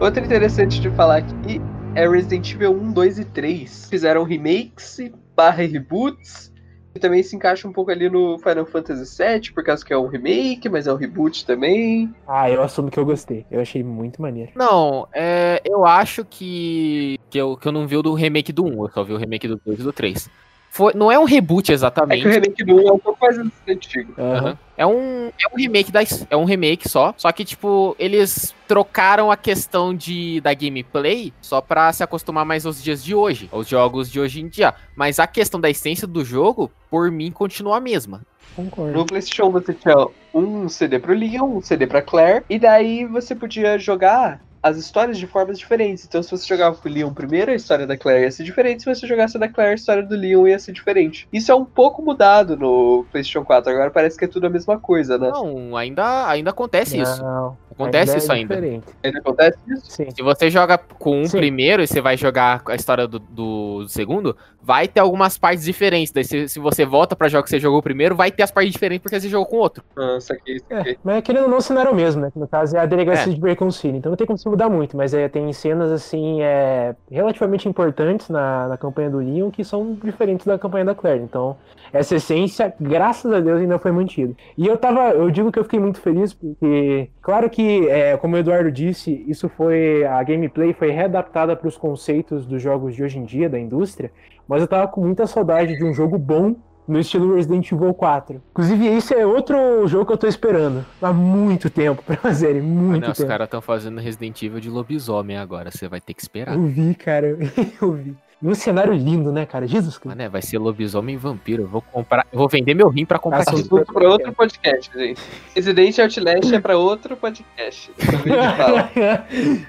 Outro 0.00 0.24
interessante 0.24 0.80
de 0.80 0.90
falar 0.90 1.18
aqui 1.18 1.60
é 1.94 2.08
Resident 2.08 2.52
Evil 2.54 2.72
1, 2.72 2.92
2 2.92 3.18
e 3.20 3.24
3. 3.24 3.86
Fizeram 3.88 4.24
remakes 4.24 4.98
barra 5.36 5.62
reboots 5.64 6.51
que 6.92 7.00
também 7.00 7.22
se 7.22 7.34
encaixa 7.34 7.66
um 7.66 7.72
pouco 7.72 7.90
ali 7.90 8.08
no 8.08 8.38
Final 8.38 8.66
Fantasy 8.66 9.22
VII, 9.22 9.52
por 9.52 9.64
causa 9.64 9.84
que 9.84 9.92
é 9.92 9.98
um 9.98 10.06
remake, 10.06 10.68
mas 10.68 10.86
é 10.86 10.92
um 10.92 10.96
reboot 10.96 11.46
também. 11.46 12.14
Ah, 12.26 12.50
eu 12.50 12.62
assumo 12.62 12.90
que 12.90 12.98
eu 12.98 13.04
gostei. 13.04 13.46
Eu 13.50 13.60
achei 13.60 13.82
muito 13.82 14.20
maneiro. 14.20 14.52
Não, 14.54 15.08
é, 15.12 15.60
eu 15.64 15.86
acho 15.86 16.24
que, 16.24 17.18
que, 17.30 17.38
eu, 17.38 17.56
que 17.56 17.66
eu 17.66 17.72
não 17.72 17.86
vi 17.86 17.96
o 17.96 18.02
do 18.02 18.14
remake 18.14 18.52
do 18.52 18.64
1, 18.64 18.84
eu 18.84 18.90
só 18.90 19.02
vi 19.02 19.12
o 19.12 19.16
remake 19.16 19.48
do 19.48 19.60
2 19.64 19.80
e 19.80 19.82
do 19.82 19.92
3. 19.92 20.30
Foi, 20.72 20.94
não 20.94 21.12
é 21.12 21.18
um 21.18 21.24
reboot 21.24 21.70
É 21.70 21.74
exatamente. 21.74 22.22
que 22.22 22.28
o 22.28 22.30
remake 22.30 22.64
do 22.64 22.76
1 22.76 22.88
é 22.88 22.92
um 22.92 22.98
pouco 22.98 23.18
mais 23.20 23.38
antigo. 23.68 24.14
Aham. 24.18 24.58
É 24.74 24.86
um, 24.86 25.26
é 25.26 25.52
um 25.52 25.56
remake 25.58 25.92
da, 25.92 26.00
é 26.30 26.34
um 26.34 26.46
remake 26.46 26.88
só, 26.88 27.12
só 27.18 27.30
que 27.30 27.44
tipo, 27.44 27.94
eles 27.98 28.54
trocaram 28.66 29.30
a 29.30 29.36
questão 29.36 29.94
de 29.94 30.40
da 30.40 30.54
gameplay 30.54 31.30
só 31.42 31.60
pra 31.60 31.92
se 31.92 32.02
acostumar 32.02 32.46
mais 32.46 32.64
aos 32.64 32.82
dias 32.82 33.04
de 33.04 33.14
hoje, 33.14 33.50
aos 33.52 33.68
jogos 33.68 34.10
de 34.10 34.18
hoje 34.18 34.40
em 34.40 34.48
dia, 34.48 34.72
mas 34.96 35.18
a 35.18 35.26
questão 35.26 35.60
da 35.60 35.68
essência 35.68 36.06
do 36.06 36.24
jogo, 36.24 36.72
por 36.90 37.10
mim, 37.10 37.30
continua 37.30 37.76
a 37.76 37.80
mesma. 37.80 38.22
Concordo. 38.56 38.94
No 38.94 39.04
PlayStation 39.04 39.50
você 39.50 39.74
tinha 39.74 40.06
um 40.32 40.70
CD 40.70 40.98
pro 40.98 41.12
Leon, 41.12 41.58
um 41.58 41.60
CD 41.60 41.86
pra 41.86 42.00
Claire, 42.00 42.46
e 42.48 42.58
daí 42.58 43.04
você 43.04 43.34
podia 43.34 43.78
jogar 43.78 44.40
as 44.62 44.76
histórias 44.76 45.18
de 45.18 45.26
formas 45.26 45.58
diferentes. 45.58 46.04
Então, 46.04 46.22
se 46.22 46.30
você 46.30 46.46
jogava 46.46 46.76
com 46.76 46.88
o 46.88 46.92
Leon 46.92 47.12
primeiro, 47.12 47.50
a 47.50 47.54
história 47.54 47.86
da 47.86 47.96
Claire 47.96 48.22
ia 48.24 48.30
ser 48.30 48.44
diferente. 48.44 48.82
Se 48.84 48.94
você 48.94 49.06
jogasse 49.06 49.36
a 49.36 49.40
da 49.40 49.48
Claire, 49.48 49.72
a 49.72 49.74
história 49.74 50.02
do 50.02 50.14
Leon 50.14 50.46
ia 50.46 50.58
ser 50.58 50.72
diferente. 50.72 51.26
Isso 51.32 51.50
é 51.50 51.54
um 51.54 51.64
pouco 51.64 52.00
mudado 52.02 52.56
no 52.56 53.04
PlayStation 53.10 53.44
4. 53.44 53.72
Agora 53.72 53.90
parece 53.90 54.16
que 54.16 54.24
é 54.24 54.28
tudo 54.28 54.46
a 54.46 54.50
mesma 54.50 54.78
coisa, 54.78 55.18
né? 55.18 55.30
Não, 55.30 55.76
ainda 55.76 56.28
ainda 56.28 56.50
acontece 56.50 57.00
isso. 57.00 57.22
Não, 57.22 57.56
Acontece 57.72 58.12
a 58.12 58.14
ideia 58.14 58.18
isso 58.18 58.32
é 58.32 58.34
ainda. 58.34 58.54
diferente. 58.54 58.86
Ainda 59.02 59.18
acontece 59.18 59.58
isso? 59.66 59.90
Sim. 59.90 60.10
Se 60.10 60.22
você 60.22 60.50
joga 60.50 60.76
com 60.78 61.22
um 61.22 61.24
Sim. 61.24 61.38
primeiro 61.38 61.82
e 61.82 61.86
você 61.86 62.00
vai 62.02 62.16
jogar 62.16 62.62
a 62.66 62.74
história 62.74 63.08
do, 63.08 63.18
do 63.18 63.88
segundo, 63.88 64.36
vai 64.62 64.86
ter 64.86 65.00
algumas 65.00 65.38
partes 65.38 65.64
diferentes. 65.64 66.12
Daí, 66.12 66.22
se, 66.22 66.48
se 66.48 66.58
você 66.60 66.84
volta 66.84 67.16
pra 67.16 67.28
jogo 67.28 67.44
que 67.44 67.50
você 67.50 67.58
jogou 67.58 67.82
primeiro, 67.82 68.14
vai 68.14 68.30
ter 68.30 68.42
as 68.42 68.50
partes 68.50 68.72
diferentes 68.72 69.02
porque 69.02 69.18
você 69.18 69.28
jogou 69.28 69.46
com 69.46 69.56
outro. 69.56 69.82
Ah, 69.96 70.16
isso 70.18 70.32
aqui, 70.32 70.52
isso 70.56 70.64
aqui. 70.70 70.90
É, 70.90 70.96
mas 71.02 71.22
querendo 71.24 71.44
ou 71.44 71.48
não, 71.48 71.56
o 71.56 71.62
cenário 71.62 71.88
é 71.88 71.92
o 71.92 71.96
mesmo, 71.96 72.20
né? 72.20 72.30
Que 72.30 72.38
no 72.38 72.46
caso 72.46 72.76
é 72.76 72.80
a 72.80 72.86
delegacia 72.86 73.32
É. 73.32 73.34
de 73.34 73.40
Bacon 73.40 73.70
City. 73.70 73.96
Então 73.96 74.10
não 74.10 74.16
tem 74.16 74.26
como 74.26 74.38
se 74.38 74.46
mudar 74.52 74.68
muito, 74.68 74.96
mas 74.96 75.14
é, 75.14 75.28
tem 75.28 75.52
cenas, 75.52 75.90
assim, 75.90 76.42
é, 76.42 76.94
relativamente 77.10 77.68
importantes 77.68 78.28
na, 78.28 78.68
na 78.68 78.76
campanha 78.76 79.10
do 79.10 79.18
Leon 79.18 79.50
que 79.50 79.64
são 79.64 79.94
diferentes 79.94 80.46
da 80.46 80.58
campanha 80.58 80.84
da 80.84 80.94
Claire. 80.94 81.22
Então, 81.22 81.56
essa 81.92 82.16
essência, 82.16 82.72
graças 82.78 83.32
a 83.32 83.40
Deus, 83.40 83.60
ainda 83.60 83.78
foi 83.78 83.90
mantida. 83.90 84.34
E 84.56 84.66
eu 84.66 84.76
tava, 84.76 85.10
eu 85.10 85.30
digo 85.30 85.50
que 85.50 85.58
eu 85.58 85.64
fiquei 85.64 85.80
muito 85.80 86.00
feliz 86.00 86.34
porque, 86.34 87.08
claro 87.20 87.48
que, 87.48 87.88
é, 87.88 88.16
como 88.18 88.36
o 88.36 88.38
Eduardo 88.38 88.70
disse, 88.70 89.24
isso 89.26 89.48
foi, 89.48 90.04
a 90.04 90.22
gameplay 90.22 90.72
foi 90.74 90.90
readaptada 90.90 91.56
para 91.56 91.68
os 91.68 91.76
conceitos 91.76 92.46
dos 92.46 92.60
jogos 92.60 92.94
de 92.94 93.02
hoje 93.02 93.18
em 93.18 93.24
dia, 93.24 93.48
da 93.48 93.58
indústria, 93.58 94.12
mas 94.46 94.60
eu 94.60 94.68
tava 94.68 94.86
com 94.86 95.00
muita 95.00 95.26
saudade 95.26 95.76
de 95.76 95.84
um 95.84 95.94
jogo 95.94 96.18
bom 96.18 96.54
no 96.86 96.98
estilo 96.98 97.34
Resident 97.34 97.70
Evil 97.70 97.94
4. 97.94 98.42
Inclusive, 98.50 98.86
esse 98.86 99.14
é 99.14 99.26
outro 99.26 99.86
jogo 99.86 100.06
que 100.06 100.12
eu 100.12 100.18
tô 100.18 100.26
esperando 100.26 100.84
há 101.00 101.12
muito 101.12 101.70
tempo 101.70 102.02
pra 102.02 102.16
fazerem, 102.16 102.60
muito 102.62 103.10
os 103.10 103.18
tempo. 103.18 103.28
caras 103.28 103.46
estão 103.46 103.60
fazendo 103.60 104.00
Resident 104.00 104.42
Evil 104.42 104.60
de 104.60 104.68
lobisomem 104.70 105.36
agora, 105.36 105.70
você 105.70 105.88
vai 105.88 106.00
ter 106.00 106.14
que 106.14 106.22
esperar. 106.22 106.54
Eu 106.54 106.66
vi, 106.66 106.94
cara, 106.94 107.26
eu 107.80 107.92
vi. 107.92 108.16
Num 108.42 108.56
cenário 108.56 108.92
lindo, 108.92 109.30
né, 109.30 109.46
cara? 109.46 109.68
Jesus 109.68 109.96
Cristo. 109.96 110.08
Mas, 110.08 110.16
né, 110.16 110.28
vai 110.28 110.42
ser 110.42 110.58
lobisomem 110.58 111.14
e 111.14 111.18
vampiro. 111.18 111.62
Eu 111.62 111.68
vou 111.68 111.80
comprar, 111.80 112.26
eu 112.32 112.36
vou 112.36 112.48
vender 112.48 112.74
meu 112.74 112.88
rim 112.88 113.06
pra 113.06 113.16
comprar 113.16 113.42
aquilo. 113.42 113.60
Assunto 113.60 113.92
pra 113.92 114.08
outro 114.08 114.32
podcast, 114.32 114.90
gente. 114.98 115.22
Resident 115.54 115.96
Outlast 116.00 116.52
é 116.52 116.58
pra 116.58 116.76
outro 116.76 117.16
podcast. 117.16 117.92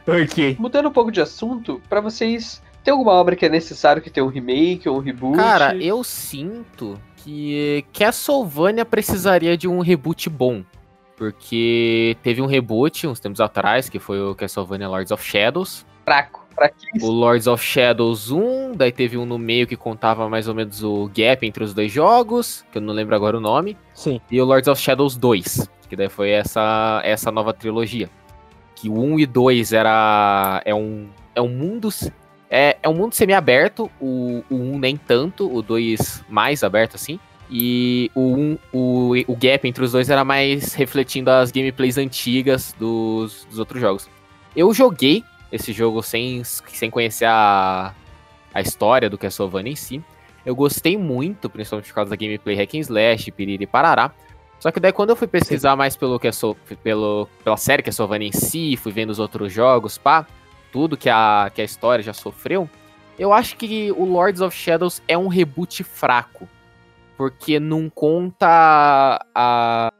Ok. 0.07 0.57
Mudando 0.59 0.89
um 0.89 0.91
pouco 0.91 1.11
de 1.11 1.21
assunto, 1.21 1.79
pra 1.87 2.01
vocês, 2.01 2.63
tem 2.83 2.91
alguma 2.91 3.13
obra 3.13 3.35
que 3.35 3.45
é 3.45 3.49
necessário 3.49 4.01
que 4.01 4.09
tenha 4.09 4.25
um 4.25 4.29
remake 4.29 4.89
ou 4.89 4.97
um 4.97 4.99
reboot? 4.99 5.37
Cara, 5.37 5.75
eu 5.75 6.03
sinto 6.03 6.99
que 7.17 7.85
Castlevania 7.93 8.83
precisaria 8.83 9.55
de 9.55 9.67
um 9.67 9.79
reboot 9.79 10.29
bom. 10.29 10.63
Porque 11.15 12.17
teve 12.21 12.41
um 12.41 12.45
reboot 12.45 13.07
uns 13.07 13.19
tempos 13.19 13.39
atrás, 13.39 13.87
que 13.87 13.99
foi 13.99 14.19
o 14.19 14.35
Castlevania 14.35 14.89
Lords 14.89 15.11
of 15.11 15.23
Shadows. 15.23 15.85
fraco. 16.03 16.43
Fraquíssimo. 16.53 17.07
O 17.07 17.11
Lords 17.11 17.47
of 17.47 17.63
Shadows 17.63 18.29
1, 18.29 18.73
daí 18.75 18.91
teve 18.91 19.17
um 19.17 19.25
no 19.25 19.39
meio 19.39 19.65
que 19.65 19.75
contava 19.75 20.29
mais 20.29 20.47
ou 20.47 20.53
menos 20.53 20.83
o 20.83 21.09
gap 21.13 21.45
entre 21.45 21.63
os 21.63 21.73
dois 21.73 21.91
jogos, 21.91 22.63
que 22.71 22.77
eu 22.77 22.81
não 22.81 22.93
lembro 22.93 23.15
agora 23.15 23.37
o 23.37 23.41
nome. 23.41 23.75
Sim. 23.93 24.21
E 24.29 24.39
o 24.39 24.45
Lords 24.45 24.67
of 24.67 24.79
Shadows 24.79 25.17
2, 25.17 25.67
que 25.89 25.95
daí 25.95 26.09
foi 26.09 26.29
essa, 26.29 27.01
essa 27.03 27.31
nova 27.31 27.53
trilogia. 27.53 28.07
Que 28.75 28.87
o 28.87 28.99
1 28.99 29.19
e 29.21 29.25
2 29.25 29.73
era. 29.73 30.61
É 30.65 30.75
um, 30.75 31.07
é 31.33 31.41
um 31.41 31.47
mundo. 31.47 31.89
É, 32.55 32.77
é 32.83 32.87
um 32.87 32.93
mundo 32.93 33.15
semi-aberto, 33.15 33.89
o, 33.99 34.43
o 34.47 34.55
1 34.55 34.77
nem 34.77 34.95
tanto, 34.95 35.51
o 35.51 35.59
2 35.63 36.23
mais 36.29 36.63
aberto 36.63 36.93
assim. 36.93 37.19
E 37.49 38.11
o, 38.13 38.21
1, 38.21 38.57
o, 38.71 39.11
o 39.27 39.35
gap 39.35 39.67
entre 39.67 39.83
os 39.83 39.91
dois 39.91 40.07
era 40.07 40.23
mais 40.23 40.75
refletindo 40.75 41.31
as 41.31 41.51
gameplays 41.51 41.97
antigas 41.97 42.75
dos, 42.77 43.45
dos 43.45 43.57
outros 43.57 43.81
jogos. 43.81 44.07
Eu 44.55 44.71
joguei 44.71 45.23
esse 45.51 45.73
jogo 45.73 46.03
sem, 46.03 46.43
sem 46.43 46.91
conhecer 46.91 47.25
a, 47.25 47.91
a 48.53 48.61
história 48.61 49.09
do 49.09 49.17
Castlevania 49.17 49.73
em 49.73 49.75
si. 49.75 50.03
Eu 50.45 50.55
gostei 50.55 50.95
muito, 50.95 51.49
principalmente 51.49 51.87
por 51.87 51.95
causa 51.95 52.11
da 52.11 52.15
gameplay 52.15 52.55
hack 52.55 52.75
and 52.75 52.81
slash, 52.81 53.31
piriri 53.31 53.65
parará. 53.65 54.11
Só 54.59 54.69
que 54.69 54.79
daí 54.79 54.91
quando 54.91 55.09
eu 55.09 55.15
fui 55.15 55.27
pesquisar 55.27 55.75
mais 55.75 55.95
pelo, 55.95 56.19
pelo 56.83 57.27
pela 57.43 57.57
série 57.57 57.81
Castlevania 57.81 58.27
em 58.27 58.31
si, 58.31 58.77
fui 58.77 58.91
vendo 58.91 59.09
os 59.09 59.17
outros 59.17 59.51
jogos, 59.51 59.97
pá, 59.97 60.27
tudo 60.73 60.97
que 60.97 61.09
a, 61.09 61.51
que 61.53 61.61
a 61.61 61.65
história 61.65 62.03
já 62.03 62.13
sofreu, 62.13 62.67
eu 63.17 63.31
acho 63.31 63.55
que 63.55 63.91
o 63.91 64.03
Lords 64.03 64.41
of 64.41 64.57
Shadows 64.57 65.01
é 65.07 65.15
um 65.15 65.27
reboot 65.27 65.83
fraco. 65.83 66.49
Porque 67.15 67.59
não 67.59 67.89
conta 67.89 69.23
a... 69.35 69.93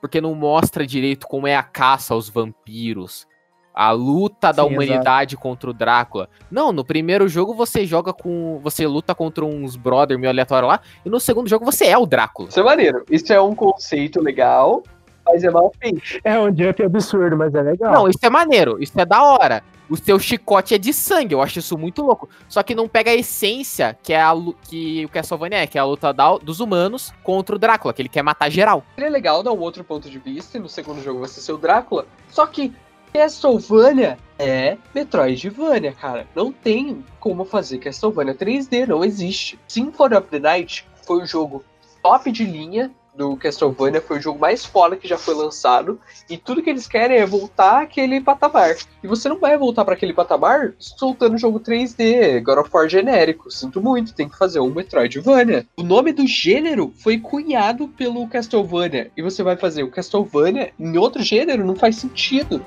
Porque 0.00 0.20
não 0.20 0.34
mostra 0.34 0.84
direito 0.84 1.26
como 1.28 1.46
é 1.46 1.54
a 1.54 1.62
caça 1.62 2.14
aos 2.14 2.28
vampiros. 2.28 3.26
A 3.72 3.92
luta 3.92 4.52
da 4.52 4.64
Sim, 4.64 4.74
humanidade 4.74 5.36
contra 5.36 5.70
o 5.70 5.72
Drácula. 5.72 6.28
Não, 6.50 6.72
no 6.72 6.84
primeiro 6.84 7.28
jogo 7.28 7.54
você 7.54 7.86
joga 7.86 8.12
com. 8.12 8.58
Você 8.60 8.84
luta 8.88 9.14
contra 9.14 9.44
uns 9.44 9.76
brother 9.76 10.18
meio 10.18 10.30
aleatório 10.30 10.66
lá. 10.66 10.80
E 11.04 11.08
no 11.08 11.20
segundo 11.20 11.48
jogo 11.48 11.64
você 11.64 11.86
é 11.86 11.96
o 11.96 12.04
Drácula. 12.04 12.48
Isso 12.48 12.58
é 12.58 12.62
maneiro. 12.64 13.04
Isso 13.08 13.32
é 13.32 13.40
um 13.40 13.54
conceito 13.54 14.20
legal, 14.20 14.82
mas 15.28 15.44
é 15.44 15.50
mal 15.50 15.72
feito. 15.80 16.00
É 16.24 16.38
um 16.38 16.46
jump 16.56 16.82
absurdo, 16.82 17.36
mas 17.36 17.54
é 17.54 17.62
legal. 17.62 17.92
Não, 17.92 18.08
isso 18.08 18.18
é 18.22 18.30
maneiro, 18.30 18.82
isso 18.82 18.98
é 19.00 19.04
da 19.04 19.22
hora. 19.22 19.62
O 19.90 19.96
seu 19.96 20.18
chicote 20.18 20.74
é 20.74 20.78
de 20.78 20.92
sangue, 20.92 21.32
eu 21.34 21.40
acho 21.40 21.58
isso 21.60 21.78
muito 21.78 22.02
louco. 22.02 22.28
Só 22.46 22.62
que 22.62 22.74
não 22.74 22.86
pega 22.86 23.10
a 23.10 23.14
essência 23.14 23.96
que 24.02 24.12
é 24.12 24.20
a 24.20 24.32
lu- 24.32 24.54
que 24.68 25.04
o 25.06 25.08
Castlevania 25.08 25.58
é, 25.62 25.66
que 25.66 25.78
é 25.78 25.80
a 25.80 25.84
luta 25.84 26.12
da- 26.12 26.36
dos 26.36 26.60
humanos 26.60 27.10
contra 27.22 27.56
o 27.56 27.58
Drácula, 27.58 27.94
que 27.94 28.02
ele 28.02 28.08
quer 28.10 28.22
matar 28.22 28.50
geral. 28.50 28.84
Seria 28.94 29.10
legal 29.10 29.42
dar 29.42 29.52
um 29.52 29.58
outro 29.60 29.82
ponto 29.82 30.10
de 30.10 30.18
vista 30.18 30.58
e 30.58 30.60
no 30.60 30.68
segundo 30.68 31.02
jogo 31.02 31.20
você 31.20 31.40
ser 31.40 31.52
o 31.52 31.58
Drácula. 31.58 32.04
Só 32.28 32.44
que 32.46 32.70
Castlevania 33.14 34.18
é 34.38 34.76
Metroidvania, 34.94 35.92
cara. 35.92 36.26
Não 36.34 36.52
tem 36.52 37.04
como 37.18 37.44
fazer 37.44 37.78
Castlevania 37.78 38.34
3D, 38.34 38.86
não 38.86 39.04
existe. 39.04 39.58
Symphony 39.66 40.14
of 40.16 40.28
the 40.28 40.38
Night 40.38 40.86
foi 41.06 41.22
o 41.22 41.26
jogo 41.26 41.64
top 42.02 42.30
de 42.30 42.44
linha 42.44 42.90
do 43.18 43.36
Castlevania, 43.36 44.00
foi 44.00 44.18
o 44.18 44.22
jogo 44.22 44.38
mais 44.38 44.64
foda 44.64 44.96
que 44.96 45.08
já 45.08 45.18
foi 45.18 45.34
lançado. 45.34 46.00
E 46.30 46.38
tudo 46.38 46.62
que 46.62 46.70
eles 46.70 46.86
querem 46.86 47.18
é 47.18 47.26
voltar 47.26 47.82
àquele 47.82 48.20
patamar. 48.20 48.76
E 49.02 49.08
você 49.08 49.28
não 49.28 49.38
vai 49.38 49.58
voltar 49.58 49.84
para 49.84 49.94
aquele 49.94 50.14
patamar 50.14 50.72
soltando 50.78 51.36
jogo 51.36 51.58
3D, 51.58 52.40
God 52.42 52.58
of 52.58 52.70
War 52.72 52.88
genérico. 52.88 53.50
Sinto 53.50 53.82
muito, 53.82 54.14
tem 54.14 54.28
que 54.28 54.38
fazer 54.38 54.60
um 54.60 54.70
Metroidvania. 54.70 55.66
O 55.76 55.82
nome 55.82 56.12
do 56.12 56.26
gênero 56.26 56.94
foi 57.02 57.18
cunhado 57.18 57.88
pelo 57.88 58.28
Castlevania. 58.28 59.10
E 59.16 59.22
você 59.22 59.42
vai 59.42 59.56
fazer 59.56 59.82
o 59.82 59.90
Castlevania 59.90 60.72
em 60.78 60.96
outro 60.96 61.22
gênero? 61.22 61.66
Não 61.66 61.74
faz 61.74 61.96
sentido. 61.96 62.64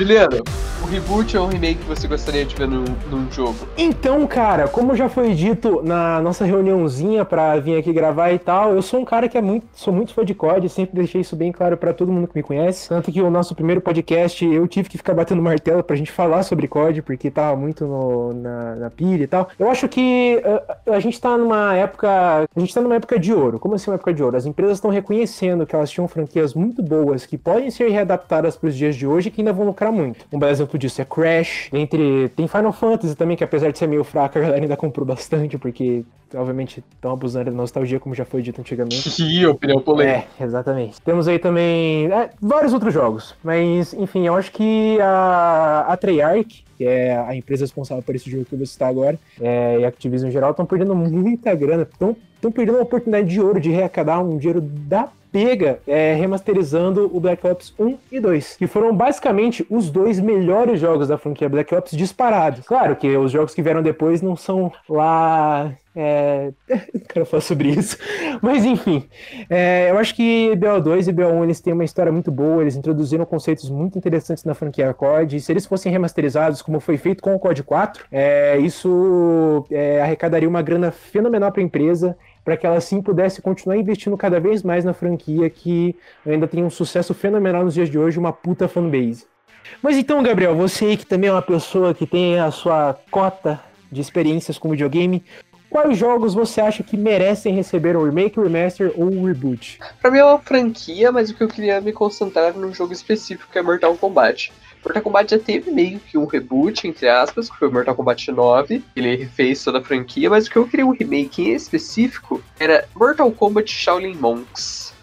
Juliano, 0.00 0.42
o 0.82 0.86
reboot 0.86 1.36
ou 1.36 1.44
o 1.46 1.48
remake 1.48 1.80
que 1.80 1.84
você 1.88 2.06
gostaria 2.08 2.44
de 2.44 2.54
ver 2.54 2.66
num, 2.68 2.84
jogo? 3.30 3.54
Então, 3.76 4.26
cara, 4.26 4.66
como 4.68 4.96
já 4.96 5.08
foi 5.08 5.34
dito 5.34 5.82
na 5.84 6.20
nossa 6.20 6.44
reuniãozinha 6.44 7.24
pra 7.24 7.56
vir 7.58 7.76
aqui 7.78 7.92
gravar 7.92 8.32
e 8.32 8.38
tal, 8.38 8.72
eu 8.74 8.82
sou 8.82 9.00
um 9.00 9.04
cara 9.04 9.28
que 9.28 9.36
é 9.36 9.40
muito, 9.42 9.66
sou 9.74 9.92
muito 9.92 10.12
fã 10.14 10.24
de 10.24 10.34
COD, 10.34 10.68
sempre 10.68 10.96
deixei 10.96 11.20
isso 11.20 11.36
bem 11.36 11.52
claro 11.52 11.76
pra 11.76 11.92
todo 11.92 12.10
mundo 12.12 12.26
que 12.28 12.36
me 12.36 12.42
conhece. 12.42 12.88
Tanto 12.88 13.12
que 13.12 13.20
o 13.20 13.30
nosso 13.30 13.54
primeiro 13.54 13.80
podcast 13.80 14.44
eu 14.44 14.66
tive 14.66 14.88
que 14.88 14.96
ficar 14.96 15.14
batendo 15.14 15.42
martelo 15.42 15.82
pra 15.82 15.94
gente 15.96 16.10
falar 16.10 16.42
sobre 16.42 16.66
COD, 16.66 17.02
porque 17.02 17.30
tava 17.30 17.56
muito 17.56 17.84
no- 17.84 18.32
na, 18.32 18.74
na 18.76 18.90
pilha 18.90 19.24
e 19.24 19.26
tal. 19.26 19.48
Eu 19.58 19.70
acho 19.70 19.88
que 19.88 20.42
uh, 20.86 20.92
a 20.92 21.00
gente 21.00 21.20
tá 21.20 21.36
numa 21.36 21.74
época. 21.74 22.08
A 22.54 22.60
gente 22.60 22.74
tá 22.74 22.80
numa 22.80 22.94
época 22.96 23.18
de 23.18 23.32
ouro. 23.32 23.58
Como 23.58 23.74
assim 23.74 23.90
uma 23.90 23.94
época 23.96 24.12
de 24.12 24.22
ouro? 24.22 24.36
As 24.36 24.46
empresas 24.46 24.78
estão 24.78 24.90
reconhecendo 24.90 25.66
que 25.66 25.74
elas 25.74 25.90
tinham 25.90 26.08
franquias 26.08 26.54
muito 26.54 26.82
boas 26.82 27.26
que 27.26 27.36
podem 27.38 27.70
ser 27.70 27.88
readaptadas 27.90 28.56
pros 28.56 28.74
dias 28.76 28.96
de 28.96 29.06
hoje 29.06 29.28
e 29.28 29.30
que 29.30 29.40
ainda 29.40 29.52
vão 29.52 29.66
lucrar 29.66 29.92
muito. 29.92 30.24
Um 30.32 30.44
exemplo 30.46 30.69
exemplo 30.70 30.78
disso 30.78 31.00
é 31.00 31.04
Crash. 31.04 31.68
Entre 31.72 32.28
tem 32.30 32.46
Final 32.46 32.72
Fantasy 32.72 33.14
também, 33.14 33.36
que 33.36 33.44
apesar 33.44 33.70
de 33.70 33.78
ser 33.78 33.86
meio 33.86 34.04
fraco, 34.04 34.38
a 34.38 34.40
galera 34.40 34.62
ainda 34.62 34.76
comprou 34.76 35.06
bastante, 35.06 35.58
porque 35.58 36.04
obviamente 36.34 36.82
estão 36.94 37.12
abusando 37.12 37.50
da 37.50 37.56
nostalgia, 37.56 37.98
como 37.98 38.14
já 38.14 38.24
foi 38.24 38.42
dito 38.42 38.60
antigamente. 38.60 39.10
Ih, 39.22 39.46
opinião 39.46 39.80
polêmica. 39.80 40.26
É, 40.38 40.44
exatamente. 40.44 41.00
Temos 41.00 41.26
aí 41.26 41.38
também 41.38 42.06
é, 42.12 42.30
vários 42.40 42.72
outros 42.72 42.94
jogos, 42.94 43.34
mas 43.42 43.92
enfim, 43.94 44.26
eu 44.26 44.34
acho 44.34 44.52
que 44.52 44.98
a, 45.00 45.86
a 45.88 45.96
Treyarch, 45.96 46.64
que 46.76 46.84
é 46.84 47.16
a 47.16 47.34
empresa 47.34 47.64
responsável 47.64 48.02
por 48.02 48.14
esse 48.14 48.30
jogo 48.30 48.44
que 48.44 48.54
eu 48.54 48.58
vou 48.58 48.66
citar 48.66 48.88
agora, 48.88 49.18
é, 49.40 49.80
e 49.80 49.84
a 49.84 49.88
Activision 49.88 50.28
em 50.28 50.32
geral, 50.32 50.50
estão 50.50 50.66
perdendo 50.66 50.94
muita 50.94 51.54
grana, 51.54 51.82
estão 51.82 52.52
perdendo 52.52 52.76
uma 52.76 52.84
oportunidade 52.84 53.28
de 53.28 53.40
ouro 53.40 53.60
de 53.60 53.70
reacadar 53.70 54.22
um 54.22 54.38
dinheiro 54.38 54.60
da 54.60 55.08
pega 55.32 55.80
é, 55.86 56.14
remasterizando 56.14 57.10
o 57.12 57.20
Black 57.20 57.46
Ops 57.46 57.74
1 57.78 57.98
e 58.12 58.20
2, 58.20 58.56
que 58.56 58.66
foram 58.66 58.94
basicamente 58.94 59.66
os 59.70 59.90
dois 59.90 60.20
melhores 60.20 60.80
jogos 60.80 61.08
da 61.08 61.18
franquia 61.18 61.48
Black 61.48 61.74
Ops 61.74 61.96
disparados. 61.96 62.66
Claro 62.66 62.96
que 62.96 63.16
os 63.16 63.30
jogos 63.30 63.54
que 63.54 63.62
vieram 63.62 63.82
depois 63.82 64.22
não 64.22 64.36
são 64.36 64.72
lá 64.88 65.72
é... 65.94 66.52
Não 66.68 67.00
quero 67.08 67.26
falar 67.26 67.40
sobre 67.40 67.70
isso. 67.70 67.96
Mas 68.40 68.64
enfim, 68.64 69.08
é, 69.48 69.90
eu 69.90 69.98
acho 69.98 70.14
que 70.14 70.52
BO2 70.56 71.08
e 71.08 71.12
BO1 71.12 71.42
eles 71.44 71.60
têm 71.60 71.72
uma 71.72 71.84
história 71.84 72.12
muito 72.12 72.30
boa, 72.30 72.62
eles 72.62 72.76
introduziram 72.76 73.24
conceitos 73.24 73.68
muito 73.68 73.98
interessantes 73.98 74.44
na 74.44 74.54
franquia 74.54 74.94
COD. 74.94 75.36
E 75.36 75.40
se 75.40 75.52
eles 75.52 75.66
fossem 75.66 75.90
remasterizados, 75.90 76.62
como 76.62 76.80
foi 76.80 76.96
feito 76.96 77.22
com 77.22 77.34
o 77.34 77.38
COD 77.38 77.62
4, 77.62 78.04
é, 78.12 78.58
isso 78.58 79.66
é, 79.70 80.00
arrecadaria 80.00 80.48
uma 80.48 80.62
grana 80.62 80.90
fenomenal 80.90 81.50
para 81.50 81.60
a 81.60 81.64
empresa 81.64 82.16
para 82.44 82.56
que 82.56 82.66
ela 82.66 82.76
assim 82.76 83.02
pudesse 83.02 83.42
continuar 83.42 83.76
investindo 83.76 84.16
cada 84.16 84.40
vez 84.40 84.62
mais 84.62 84.84
na 84.84 84.92
franquia 84.92 85.48
que 85.50 85.94
ainda 86.26 86.46
tem 86.46 86.64
um 86.64 86.70
sucesso 86.70 87.14
fenomenal 87.14 87.64
nos 87.64 87.74
dias 87.74 87.90
de 87.90 87.98
hoje, 87.98 88.18
uma 88.18 88.32
puta 88.32 88.68
fanbase. 88.68 89.26
Mas 89.82 89.96
então, 89.96 90.22
Gabriel, 90.22 90.54
você 90.54 90.96
que 90.96 91.06
também 91.06 91.28
é 91.28 91.32
uma 91.32 91.42
pessoa 91.42 91.94
que 91.94 92.06
tem 92.06 92.38
a 92.38 92.50
sua 92.50 92.98
cota 93.10 93.60
de 93.90 94.00
experiências 94.00 94.58
com 94.58 94.70
videogame, 94.70 95.22
quais 95.68 95.96
jogos 95.96 96.34
você 96.34 96.60
acha 96.60 96.82
que 96.82 96.96
merecem 96.96 97.54
receber 97.54 97.96
o 97.96 98.04
remake, 98.04 98.40
remaster 98.40 98.92
ou 98.96 99.06
o 99.06 99.26
reboot? 99.26 99.78
Pra 100.00 100.10
mim 100.10 100.18
é 100.18 100.24
uma 100.24 100.38
franquia, 100.38 101.12
mas 101.12 101.30
o 101.30 101.34
que 101.34 101.42
eu 101.42 101.48
queria 101.48 101.80
me 101.80 101.92
concentrar 101.92 102.54
num 102.54 102.74
jogo 102.74 102.92
específico 102.92 103.50
que 103.50 103.58
é 103.58 103.62
Mortal 103.62 103.96
Kombat. 103.96 104.52
Mortal 104.84 105.02
Kombat 105.02 105.30
já 105.30 105.38
teve 105.38 105.70
meio 105.70 106.00
que 106.00 106.16
um 106.16 106.24
reboot, 106.24 106.88
entre 106.88 107.08
aspas, 107.08 107.50
que 107.50 107.58
foi 107.58 107.68
o 107.68 107.72
Mortal 107.72 107.94
Kombat 107.94 108.30
9. 108.30 108.82
Ele 108.96 109.16
refez 109.16 109.62
toda 109.62 109.78
a 109.78 109.82
franquia, 109.82 110.30
mas 110.30 110.46
o 110.46 110.50
que 110.50 110.56
eu 110.56 110.66
queria 110.66 110.86
um 110.86 110.92
remake 110.92 111.42
em 111.42 111.52
específico 111.52 112.42
era 112.58 112.88
Mortal 112.94 113.30
Kombat 113.30 113.70
Shaolin 113.70 114.14
Monks. 114.14 114.94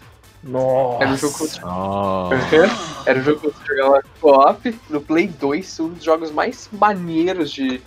Nossa. 0.42 1.04
Era 1.04 1.12
um 1.12 1.16
jogo 1.16 1.34
que. 1.38 3.08
Era 3.08 3.18
um 3.18 3.22
jogo 3.22 3.40
que 3.40 3.46
você 3.46 3.76
jogava 3.76 4.02
co-op 4.20 4.80
no 4.90 5.00
Play 5.00 5.28
2, 5.28 5.80
um 5.80 5.88
dos 5.90 6.04
jogos 6.04 6.30
mais 6.30 6.68
maneiros 6.72 7.50
de 7.50 7.80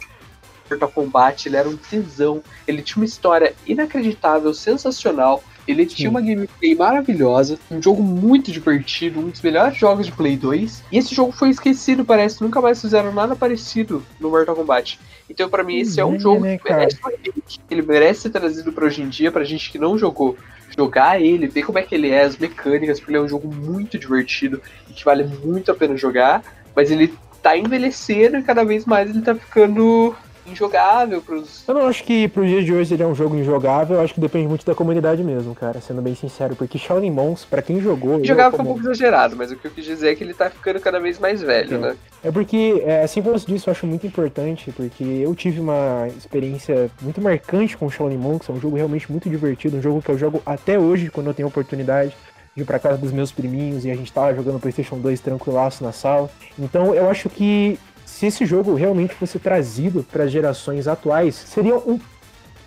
Mortal 0.69 0.89
Kombat. 0.89 1.47
Ele 1.47 1.57
era 1.57 1.67
um 1.67 1.77
tesão. 1.77 2.41
Ele 2.67 2.81
tinha 2.81 3.01
uma 3.01 3.05
história 3.05 3.53
inacreditável, 3.65 4.53
sensacional. 4.53 5.43
Ele 5.67 5.85
tinha 5.85 6.09
uma 6.09 6.21
gameplay 6.21 6.75
maravilhosa, 6.75 7.59
um 7.69 7.81
jogo 7.81 8.01
muito 8.01 8.51
divertido, 8.51 9.19
um 9.19 9.29
dos 9.29 9.41
melhores 9.41 9.77
jogos 9.77 10.05
de 10.05 10.11
Play 10.11 10.35
2. 10.35 10.83
E 10.91 10.97
esse 10.97 11.13
jogo 11.13 11.31
foi 11.31 11.49
esquecido, 11.49 12.03
parece. 12.03 12.41
Nunca 12.41 12.59
mais 12.59 12.81
fizeram 12.81 13.13
nada 13.13 13.35
parecido 13.35 14.03
no 14.19 14.29
Mortal 14.29 14.55
Kombat. 14.55 14.99
Então, 15.29 15.49
para 15.49 15.63
mim, 15.63 15.77
esse 15.77 15.99
é 15.99 16.05
um 16.05 16.15
É, 16.15 16.19
jogo 16.19 16.41
né, 16.41 16.57
que 16.57 16.71
merece 16.71 16.97
um 17.05 17.09
remake. 17.09 17.59
Ele 17.69 17.81
merece 17.81 18.21
ser 18.21 18.29
trazido 18.31 18.71
pra 18.73 18.85
hoje 18.85 19.01
em 19.01 19.09
dia, 19.09 19.31
pra 19.31 19.43
gente 19.43 19.71
que 19.71 19.79
não 19.79 19.97
jogou. 19.97 20.37
Jogar 20.75 21.21
ele, 21.21 21.47
ver 21.47 21.63
como 21.63 21.79
é 21.79 21.83
que 21.83 21.93
ele 21.93 22.09
é, 22.09 22.23
as 22.23 22.37
mecânicas, 22.37 22.99
porque 22.99 23.11
ele 23.11 23.17
é 23.19 23.21
um 23.21 23.27
jogo 23.27 23.53
muito 23.53 23.99
divertido 23.99 24.61
e 24.89 24.93
que 24.93 25.03
vale 25.03 25.23
muito 25.23 25.69
a 25.71 25.75
pena 25.75 25.97
jogar. 25.97 26.43
Mas 26.75 26.89
ele 26.89 27.13
tá 27.41 27.57
envelhecendo 27.57 28.37
e 28.37 28.43
cada 28.43 28.63
vez 28.63 28.85
mais 28.85 29.09
ele 29.09 29.21
tá 29.21 29.35
ficando 29.35 30.15
injogável 30.45 31.21
pros. 31.21 31.63
Eu 31.67 31.73
não 31.73 31.87
acho 31.87 32.03
que 32.03 32.27
pro 32.27 32.45
dia 32.45 32.63
de 32.63 32.73
hoje 32.73 32.93
ele 32.93 33.03
é 33.03 33.07
um 33.07 33.15
jogo 33.15 33.35
injogável, 33.35 33.97
eu 33.97 34.01
acho 34.01 34.13
que 34.13 34.19
depende 34.19 34.47
muito 34.47 34.65
da 34.65 34.75
comunidade 34.75 35.23
mesmo, 35.23 35.53
cara, 35.55 35.79
sendo 35.81 36.01
bem 36.01 36.15
sincero, 36.15 36.55
porque 36.55 36.77
Shaolin 36.77 37.11
Monks, 37.11 37.45
pra 37.45 37.61
quem 37.61 37.79
jogou... 37.81 38.19
eu, 38.19 38.25
Jogável 38.25 38.51
foi 38.51 38.61
um 38.61 38.67
pouco 38.69 38.81
exagerado, 38.81 39.35
mas 39.35 39.51
o 39.51 39.55
que 39.55 39.65
eu 39.65 39.71
quis 39.71 39.85
dizer 39.85 40.09
é 40.09 40.15
que 40.15 40.23
ele 40.23 40.33
tá 40.33 40.49
ficando 40.49 40.79
cada 40.79 40.99
vez 40.99 41.19
mais 41.19 41.41
velho, 41.41 41.79
né? 41.79 41.95
É 42.23 42.31
porque, 42.31 42.81
é, 42.85 43.03
assim 43.03 43.21
como 43.21 43.37
você 43.37 43.45
disse, 43.45 43.67
eu 43.67 43.71
acho 43.71 43.87
muito 43.87 44.05
importante, 44.05 44.71
porque 44.71 45.03
eu 45.03 45.33
tive 45.35 45.59
uma 45.59 46.07
experiência 46.17 46.89
muito 47.01 47.21
marcante 47.21 47.77
com 47.77 47.89
Shaolin 47.89 48.17
Monks, 48.17 48.49
é 48.49 48.51
um 48.51 48.59
jogo 48.59 48.75
realmente 48.75 49.11
muito 49.11 49.29
divertido, 49.29 49.77
um 49.77 49.81
jogo 49.81 50.01
que 50.01 50.09
eu 50.09 50.17
jogo 50.17 50.41
até 50.45 50.77
hoje, 50.77 51.09
quando 51.09 51.27
eu 51.27 51.33
tenho 51.33 51.47
oportunidade 51.47 52.15
de 52.55 52.63
ir 52.63 52.65
pra 52.65 52.79
casa 52.79 52.97
dos 52.97 53.11
meus 53.11 53.31
priminhos 53.31 53.85
e 53.85 53.91
a 53.91 53.95
gente 53.95 54.11
tava 54.11 54.33
jogando 54.35 54.59
Playstation 54.59 54.97
2 54.97 55.19
tranquilaço 55.21 55.83
na 55.83 55.91
sala. 55.91 56.29
Então 56.59 56.93
eu 56.93 57.09
acho 57.09 57.29
que 57.29 57.79
se 58.21 58.27
esse 58.27 58.45
jogo 58.45 58.75
realmente 58.75 59.15
fosse 59.15 59.39
trazido 59.39 60.03
para 60.03 60.27
gerações 60.27 60.87
atuais, 60.87 61.33
seria 61.33 61.75
um 61.75 61.99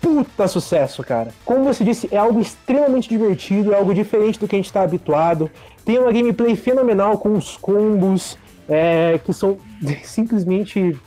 puta 0.01 0.49
sucesso, 0.49 1.01
cara. 1.01 1.33
Como 1.45 1.63
você 1.63 1.81
disse, 1.81 2.09
é 2.11 2.17
algo 2.17 2.41
extremamente 2.41 3.07
divertido, 3.07 3.71
é 3.71 3.77
algo 3.77 3.93
diferente 3.93 4.37
do 4.37 4.49
que 4.49 4.55
a 4.57 4.59
gente 4.59 4.73
tá 4.73 4.81
habituado. 4.81 5.49
Tem 5.85 5.97
uma 5.97 6.11
gameplay 6.11 6.57
fenomenal 6.57 7.17
com 7.19 7.37
os 7.37 7.55
combos, 7.55 8.37
é, 8.67 9.17
que 9.23 9.31
são 9.31 9.57
simplesmente 10.03 10.99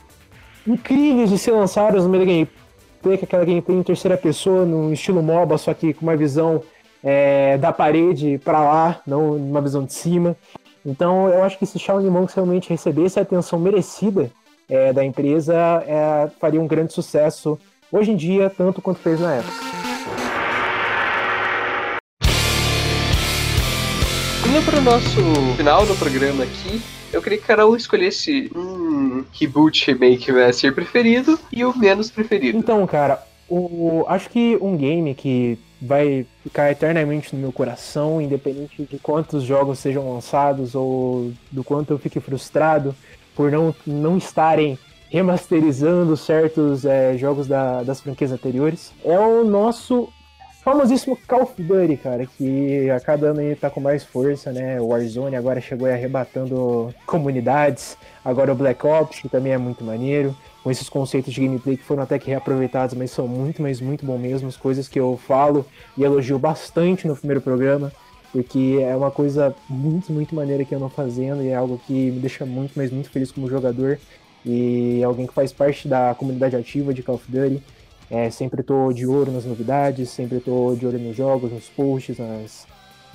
incríveis 0.65 1.29
de 1.29 1.37
ser 1.37 1.51
lançados 1.51 2.03
no 2.03 2.09
meio 2.09 2.25
da 2.25 2.31
gameplay, 2.31 3.17
que 3.19 3.25
aquela 3.25 3.45
gameplay 3.45 3.77
em 3.77 3.83
terceira 3.83 4.17
pessoa, 4.17 4.65
no 4.65 4.91
estilo 4.91 5.21
MOBA, 5.21 5.59
só 5.59 5.75
que 5.75 5.93
com 5.93 6.07
uma 6.07 6.17
visão 6.17 6.63
é, 7.03 7.55
da 7.59 7.71
parede 7.71 8.41
para 8.43 8.59
lá, 8.59 9.01
não 9.05 9.35
uma 9.35 9.61
visão 9.61 9.85
de 9.85 9.93
cima. 9.93 10.35
Então 10.83 11.29
eu 11.29 11.43
acho 11.43 11.59
que 11.59 11.67
se 11.67 11.77
Shaolin 11.77 12.09
Monks 12.09 12.33
realmente 12.33 12.71
recebesse 12.71 13.19
a 13.19 13.21
atenção 13.21 13.59
merecida 13.59 14.31
é, 14.69 14.93
da 14.93 15.03
empresa, 15.03 15.55
é, 15.87 16.29
faria 16.39 16.61
um 16.61 16.67
grande 16.67 16.93
sucesso 16.93 17.59
hoje 17.91 18.11
em 18.11 18.15
dia, 18.15 18.49
tanto 18.49 18.81
quanto 18.81 18.99
fez 18.99 19.19
na 19.19 19.35
época. 19.35 19.69
Indo 24.47 24.65
pro 24.65 24.81
nosso 24.81 25.55
final 25.57 25.85
do 25.85 25.95
programa 25.95 26.43
aqui, 26.43 26.81
eu 27.11 27.21
queria 27.21 27.37
que 27.37 27.45
cada 27.45 27.67
um 27.67 27.75
escolhesse 27.75 28.51
um 28.55 29.23
reboot, 29.31 29.91
remake, 29.91 30.31
master 30.31 30.73
preferido 30.73 31.39
e 31.51 31.65
o 31.65 31.75
menos 31.77 32.09
preferido. 32.11 32.57
Então, 32.57 32.85
cara, 32.85 33.23
o, 33.47 34.05
acho 34.07 34.29
que 34.29 34.57
um 34.61 34.77
game 34.77 35.13
que 35.15 35.57
vai 35.81 36.25
ficar 36.43 36.71
eternamente 36.71 37.35
no 37.35 37.41
meu 37.41 37.51
coração, 37.51 38.21
independente 38.21 38.83
de 38.83 38.99
quantos 38.99 39.43
jogos 39.43 39.79
sejam 39.79 40.13
lançados 40.13 40.75
ou 40.75 41.31
do 41.51 41.63
quanto 41.63 41.91
eu 41.91 41.97
fique 41.97 42.19
frustrado 42.19 42.95
por 43.39 43.49
não, 43.49 43.73
não 43.87 44.17
estarem 44.17 44.77
remasterizando 45.09 46.17
certos 46.17 46.83
é, 46.83 47.17
jogos 47.17 47.47
da- 47.47 47.83
das 47.83 48.01
franquias 48.01 48.33
anteriores, 48.33 48.91
é 49.01 49.17
o 49.17 49.45
nosso 49.45 50.09
famosíssimo 50.61 51.17
Call 51.25 51.43
of 51.43 51.53
Duty, 51.63 51.95
cara, 51.95 52.25
que 52.25 52.89
a 52.89 52.99
cada 52.99 53.27
ano 53.27 53.39
ele 53.41 53.55
tá 53.55 53.69
com 53.69 53.79
mais 53.79 54.03
força, 54.03 54.51
né? 54.51 54.81
O 54.81 54.87
Warzone 54.87 55.37
agora 55.37 55.61
chegou 55.61 55.87
aí 55.87 55.93
arrebatando 55.93 56.93
comunidades, 57.05 57.97
agora 58.25 58.51
o 58.51 58.55
Black 58.55 58.85
Ops, 58.85 59.21
que 59.21 59.29
também 59.29 59.53
é 59.53 59.57
muito 59.57 59.85
maneiro 59.85 60.35
com 60.61 60.69
esses 60.69 60.89
conceitos 60.89 61.33
de 61.33 61.39
gameplay 61.39 61.77
que 61.77 61.83
foram 61.83 62.03
até 62.03 62.19
que 62.19 62.29
reaproveitados, 62.29 62.93
mas 62.93 63.09
são 63.09 63.25
muito, 63.25 63.61
mas 63.61 63.79
muito 63.79 64.05
bom 64.05 64.17
mesmo. 64.17 64.49
As 64.49 64.57
coisas 64.57 64.89
que 64.89 64.99
eu 64.99 65.17
falo 65.25 65.65
e 65.97 66.03
elogio 66.03 66.37
bastante 66.37 67.07
no 67.07 67.15
primeiro 67.15 67.39
programa, 67.39 67.89
porque 68.31 68.79
é 68.81 68.95
uma 68.95 69.11
coisa 69.11 69.55
muito, 69.67 70.11
muito 70.11 70.35
maneira 70.35 70.63
que 70.63 70.73
eu 70.73 70.79
não 70.79 70.89
fazendo 70.89 71.41
e 71.41 71.49
é 71.49 71.55
algo 71.55 71.79
que 71.85 71.93
me 72.11 72.19
deixa 72.19 72.45
muito, 72.45 72.73
mas 72.75 72.91
muito 72.91 73.09
feliz 73.09 73.31
como 73.31 73.49
jogador 73.49 73.99
e 74.45 75.03
alguém 75.03 75.27
que 75.27 75.33
faz 75.33 75.51
parte 75.51 75.87
da 75.87 76.13
comunidade 76.15 76.55
ativa 76.55 76.93
de 76.93 77.03
Call 77.03 77.15
of 77.15 77.25
Duty. 77.29 77.61
É, 78.09 78.29
sempre 78.29 78.63
tô 78.63 78.91
de 78.91 79.05
olho 79.05 79.31
nas 79.31 79.45
novidades, 79.45 80.09
sempre 80.09 80.39
tô 80.39 80.75
de 80.75 80.85
olho 80.85 80.97
nos 80.97 81.15
jogos, 81.15 81.51
nos 81.51 81.69
posts, 81.69 82.17
nas, 82.17 82.65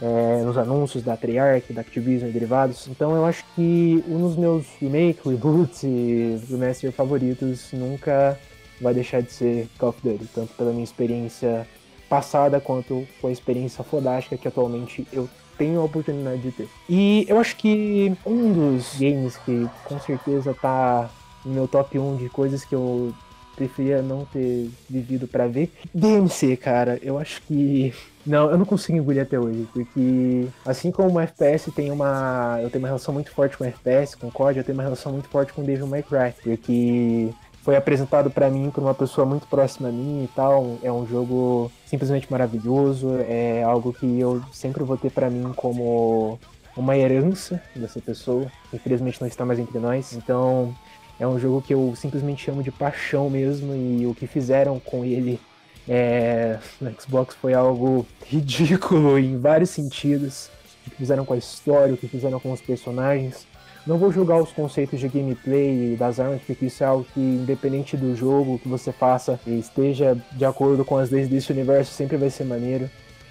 é, 0.01 0.43
nos 0.45 0.57
anúncios 0.57 1.03
da 1.03 1.17
Treyarch, 1.17 1.73
da 1.73 1.81
Activision 1.81 2.29
e 2.29 2.33
derivados. 2.33 2.87
Então 2.89 3.15
eu 3.15 3.25
acho 3.25 3.45
que 3.55 4.05
um 4.09 4.21
dos 4.21 4.37
meus 4.37 4.67
remake, 4.81 5.29
reboots 5.29 5.83
e 5.83 6.41
remaster 6.49 6.93
favoritos 6.93 7.71
nunca 7.73 8.39
vai 8.81 8.95
deixar 8.95 9.21
de 9.21 9.33
ser 9.33 9.69
Call 9.79 9.91
of 9.91 9.99
Duty, 10.03 10.27
tanto 10.33 10.53
pela 10.55 10.71
minha 10.71 10.85
experiência 10.85 11.67
passada 12.09 12.61
quanto 12.61 13.07
com 13.21 13.29
a 13.29 13.33
experiência 13.33 13.83
fodástica 13.85 14.37
que 14.37 14.49
atualmente 14.49 15.07
eu 15.13 15.29
tenho 15.57 15.81
a 15.81 15.85
oportunidade 15.85 16.43
de 16.43 16.51
ter. 16.51 16.69
E 16.89 17.25
eu 17.29 17.39
acho 17.39 17.57
que 17.57 18.13
um 18.27 18.53
dos 18.53 18.97
games 18.99 19.37
que 19.39 19.69
com 19.85 19.99
certeza 20.01 20.55
tá 20.55 21.11
no 21.45 21.53
meu 21.53 21.69
top 21.69 21.99
1 21.99 22.17
de 22.17 22.29
coisas 22.29 22.65
que 22.65 22.75
eu 22.75 23.15
preferia 23.55 24.03
não 24.03 24.25
ter 24.25 24.71
vivido 24.89 25.27
pra 25.27 25.47
ver. 25.47 25.73
DMC, 25.95 26.57
cara, 26.57 26.99
eu 27.03 27.19
acho 27.19 27.41
que. 27.43 27.95
Não, 28.27 28.51
eu 28.51 28.57
não 28.57 28.65
consigo 28.65 28.97
engolir 28.97 29.23
até 29.23 29.39
hoje, 29.39 29.69
porque 29.73 30.47
assim 30.65 30.91
como 30.91 31.19
o 31.19 31.21
FPS 31.21 31.71
tem 31.71 31.91
uma. 31.91 32.59
Eu 32.63 32.71
tenho 32.71 32.83
uma 32.83 32.89
relação 32.89 33.13
muito 33.13 33.31
forte 33.31 33.57
com 33.57 33.65
o 33.65 33.67
FPS, 33.67 34.17
com 34.17 34.29
o 34.29 34.33
COD, 34.33 34.59
eu 34.59 34.65
tenho 34.65 34.77
uma 34.77 34.83
relação 34.83 35.13
muito 35.13 35.29
forte 35.29 35.53
com 35.53 35.63
o 35.63 35.65
Devil 35.65 35.87
May 35.87 36.03
Cry, 36.03 36.33
porque 36.43 37.31
foi 37.65 37.77
apresentado 37.77 38.31
pra 38.31 38.51
mim 38.51 38.71
por 38.71 38.83
uma 38.83 38.95
pessoa 38.95 39.27
muito 39.27 39.47
próxima 39.47 39.89
a 39.89 39.93
mim 39.93 40.25
e 40.25 40.29
tal. 40.29 40.79
É 40.83 40.93
um 40.93 41.07
jogo 41.07 41.73
simplesmente 41.87 42.31
maravilhoso, 42.31 43.17
é 43.27 43.63
algo 43.63 43.91
que 43.91 44.21
eu 44.21 44.43
sempre 44.53 44.85
vou 44.85 44.99
ter 44.99 45.11
pra 45.11 45.31
mim 45.31 45.51
como 45.57 46.39
uma 46.77 46.95
herança 46.95 47.63
dessa 47.75 48.01
pessoa. 48.03 48.53
Infelizmente 48.73 49.19
não 49.19 49.27
está 49.27 49.47
mais 49.47 49.59
entre 49.59 49.79
nós. 49.79 50.13
Então 50.13 50.77
é 51.19 51.27
um 51.27 51.39
jogo 51.39 51.63
que 51.63 51.73
eu 51.73 51.95
simplesmente 51.97 52.51
amo 52.51 52.63
de 52.63 52.71
paixão 52.71 53.31
mesmo. 53.31 53.75
E 53.75 54.07
o 54.07 54.15
que 54.15 54.27
fizeram 54.27 54.79
com 54.79 55.03
ele 55.03 55.41
é, 55.89 56.59
no 56.79 56.95
Xbox 57.01 57.35
foi 57.35 57.55
algo 57.55 58.07
ridículo 58.29 59.19
em 59.19 59.39
vários 59.39 59.71
sentidos. 59.71 60.51
O 60.87 60.91
que 60.91 60.97
fizeram 60.97 61.25
com 61.25 61.33
a 61.33 61.39
história, 61.39 61.95
o 61.95 61.97
que 61.97 62.09
fizeram 62.09 62.39
com 62.39 62.53
os 62.53 62.61
personagens. 62.61 63.47
Não 63.87 63.99
vou 63.99 64.11
julgar 64.11 64.41
os 64.41 64.51
conceitos 64.51 64.99
de 64.99 65.09
gameplay 65.09 65.95
das 65.95 66.19
armas, 66.19 66.41
porque 66.47 66.67
isso 66.67 66.83
é 66.83 66.87
algo 66.87 67.07
que, 67.13 67.21
independente 67.21 67.99
do 67.99 68.17
jogo 68.17 68.59
que 68.59 68.67
você 68.67 68.91
faça, 68.91 69.39
esteja 69.47 70.17
de 70.33 70.45
acordo 70.45 70.85
com 70.87 70.97
as 70.97 71.11
leis 71.11 71.29
desse 71.29 71.53
universo, 71.53 71.93
sempre 71.93 72.17
vai 72.17 72.31
ser 72.31 72.45
maneiro. 72.45 72.89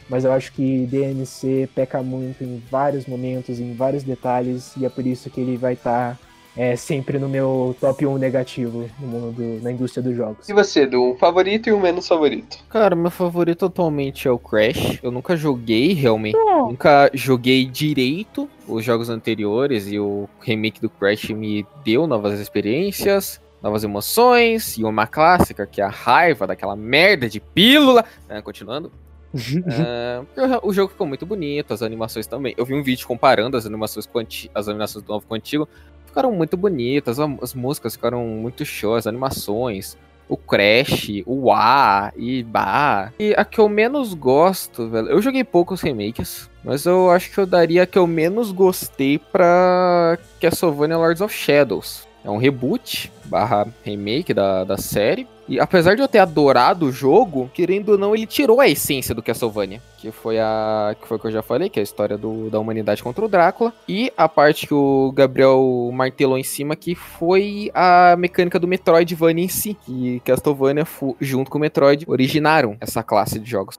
Mas 0.08 0.26
eu 0.26 0.32
acho 0.32 0.54
que 0.54 0.86
DMC 0.86 1.70
peca 1.74 2.04
muito 2.04 2.44
em 2.44 2.62
vários 2.70 3.08
momentos, 3.08 3.60
em 3.60 3.74
vários 3.74 4.04
detalhes, 4.04 4.76
e 4.78 4.86
é 4.86 4.90
por 4.90 5.08
isso 5.08 5.28
que 5.30 5.42
ele 5.42 5.58
vai 5.58 5.74
estar 5.74 6.12
tá 6.12 6.20
é 6.56 6.76
sempre 6.76 7.18
no 7.18 7.28
meu 7.28 7.76
top 7.80 8.06
1 8.06 8.18
negativo 8.18 8.90
no 9.00 9.08
mundo 9.08 9.60
na 9.62 9.72
indústria 9.72 10.04
dos 10.04 10.16
jogos. 10.16 10.48
E 10.48 10.54
você, 10.54 10.86
do 10.86 11.02
um 11.12 11.16
favorito 11.16 11.68
e 11.68 11.74
um 11.74 11.80
menos 11.80 12.08
favorito? 12.08 12.58
Cara, 12.70 12.96
meu 12.96 13.12
favorito 13.12 13.66
atualmente 13.66 14.28
é 14.28 14.32
o 14.32 14.38
Crash. 14.38 15.00
Eu 15.02 15.12
nunca 15.12 15.36
joguei 15.36 15.94
realmente, 15.94 16.38
oh. 16.38 16.68
nunca 16.68 17.10
joguei 17.14 17.66
direito 17.66 18.50
os 18.68 18.84
jogos 18.84 19.10
anteriores 19.10 19.88
e 19.88 20.00
o 20.00 20.30
remake 20.40 20.80
do 20.80 20.90
Crash 20.90 21.30
me 21.30 21.66
deu 21.84 22.08
novas 22.08 22.40
experiências. 22.40 23.42
Novas 23.62 23.86
emoções 23.86 24.78
e 24.78 24.84
uma 24.84 25.08
clássica 25.08 25.66
que 25.66 25.80
é 25.80 25.86
a 25.86 25.90
raiva 25.90 26.46
daquela 26.46 26.76
merda 26.76 27.30
de 27.30 27.40
pílula. 27.40 28.04
É, 28.28 28.42
continuando, 28.42 28.92
uh, 29.34 30.60
o 30.62 30.74
jogo 30.74 30.92
ficou 30.92 31.08
muito 31.08 31.26
bonito, 31.26 31.74
as 31.74 31.82
animações 31.82 32.28
também. 32.28 32.54
Eu 32.58 32.66
vi 32.66 32.74
um 32.74 32.84
vídeo 32.84 33.08
comparando 33.08 33.58
as 33.58 33.66
animações 33.66 34.06
com 34.06 34.20
as 34.54 34.68
animações 34.68 35.04
do 35.04 35.12
novo 35.12 35.26
com 35.26 35.34
o 35.34 35.38
antigo 35.38 35.68
ficaram 36.14 36.32
muito 36.32 36.56
bonitas, 36.56 37.18
as 37.20 37.56
músicas 37.56 37.96
ficaram 37.96 38.24
muito 38.28 38.64
show, 38.64 38.94
as 38.94 39.08
animações, 39.08 39.98
o 40.30 40.38
Crash, 40.38 41.24
o 41.26 41.52
A 41.52 42.14
e 42.16 42.44
Bah. 42.44 43.12
E 43.20 43.34
a 43.36 43.44
que 43.44 43.60
eu 43.60 43.68
menos 43.68 44.14
gosto, 44.14 44.88
velho. 44.88 45.08
Eu 45.08 45.22
joguei 45.22 45.44
poucos 45.44 45.82
remakes, 45.82 46.50
mas 46.64 46.86
eu 46.86 47.10
acho 47.10 47.32
que 47.32 47.40
eu 47.40 47.48
daria 47.48 47.84
a 47.84 47.88
que 47.88 47.98
eu 47.98 48.06
menos 48.06 48.52
gostei 48.52 49.18
pra 49.18 50.20
Castlevania 50.40 50.98
Lords 50.98 51.22
of 51.22 51.34
Shadows. 51.34 52.08
É 52.24 52.30
um 52.30 52.38
reboot 52.38 53.12
barra 53.26 53.68
remake 53.84 54.34
da, 54.34 54.64
da 54.64 54.78
série. 54.78 55.28
E 55.48 55.60
apesar 55.60 55.96
de 55.96 56.02
eu 56.02 56.08
ter 56.08 56.20
adorado 56.20 56.86
o 56.86 56.92
jogo, 56.92 57.50
querendo 57.54 57.90
ou 57.90 57.98
não, 57.98 58.16
ele 58.16 58.26
tirou 58.26 58.62
a 58.62 58.68
essência 58.68 59.14
do 59.14 59.22
Castlevania. 59.22 59.82
Que 59.98 60.12
foi 60.12 60.40
a. 60.40 60.96
Que 61.00 61.08
foi 61.08 61.18
o 61.18 61.20
que 61.20 61.28
eu 61.28 61.32
já 61.32 61.42
falei, 61.42 61.70
que 61.70 61.80
é 61.80 61.82
a 61.82 61.84
história 61.84 62.18
do, 62.18 62.50
da 62.50 62.60
humanidade 62.60 63.04
contra 63.04 63.24
o 63.24 63.28
Drácula. 63.28 63.74
E 63.88 64.12
a 64.18 64.28
parte 64.28 64.68
que 64.68 64.74
o 64.74 65.12
Gabriel 65.14 65.90
martelou 65.94 66.38
em 66.38 66.44
cima, 66.44 66.76
que 66.76 66.96
foi 66.96 67.72
a 67.74 68.16
mecânica 68.18 68.60
do 68.60 68.68
Metroidvania 68.68 69.46
em 69.46 69.50
si. 69.50 69.78
Que 69.86 70.22
Castlevania, 70.26 70.86
junto 71.20 71.52
com 71.52 71.58
o 71.58 71.62
Metroid, 71.62 72.06
originaram 72.08 72.78
essa 72.80 73.04
classe 73.04 73.40
de 73.40 73.50
jogos. 73.50 73.78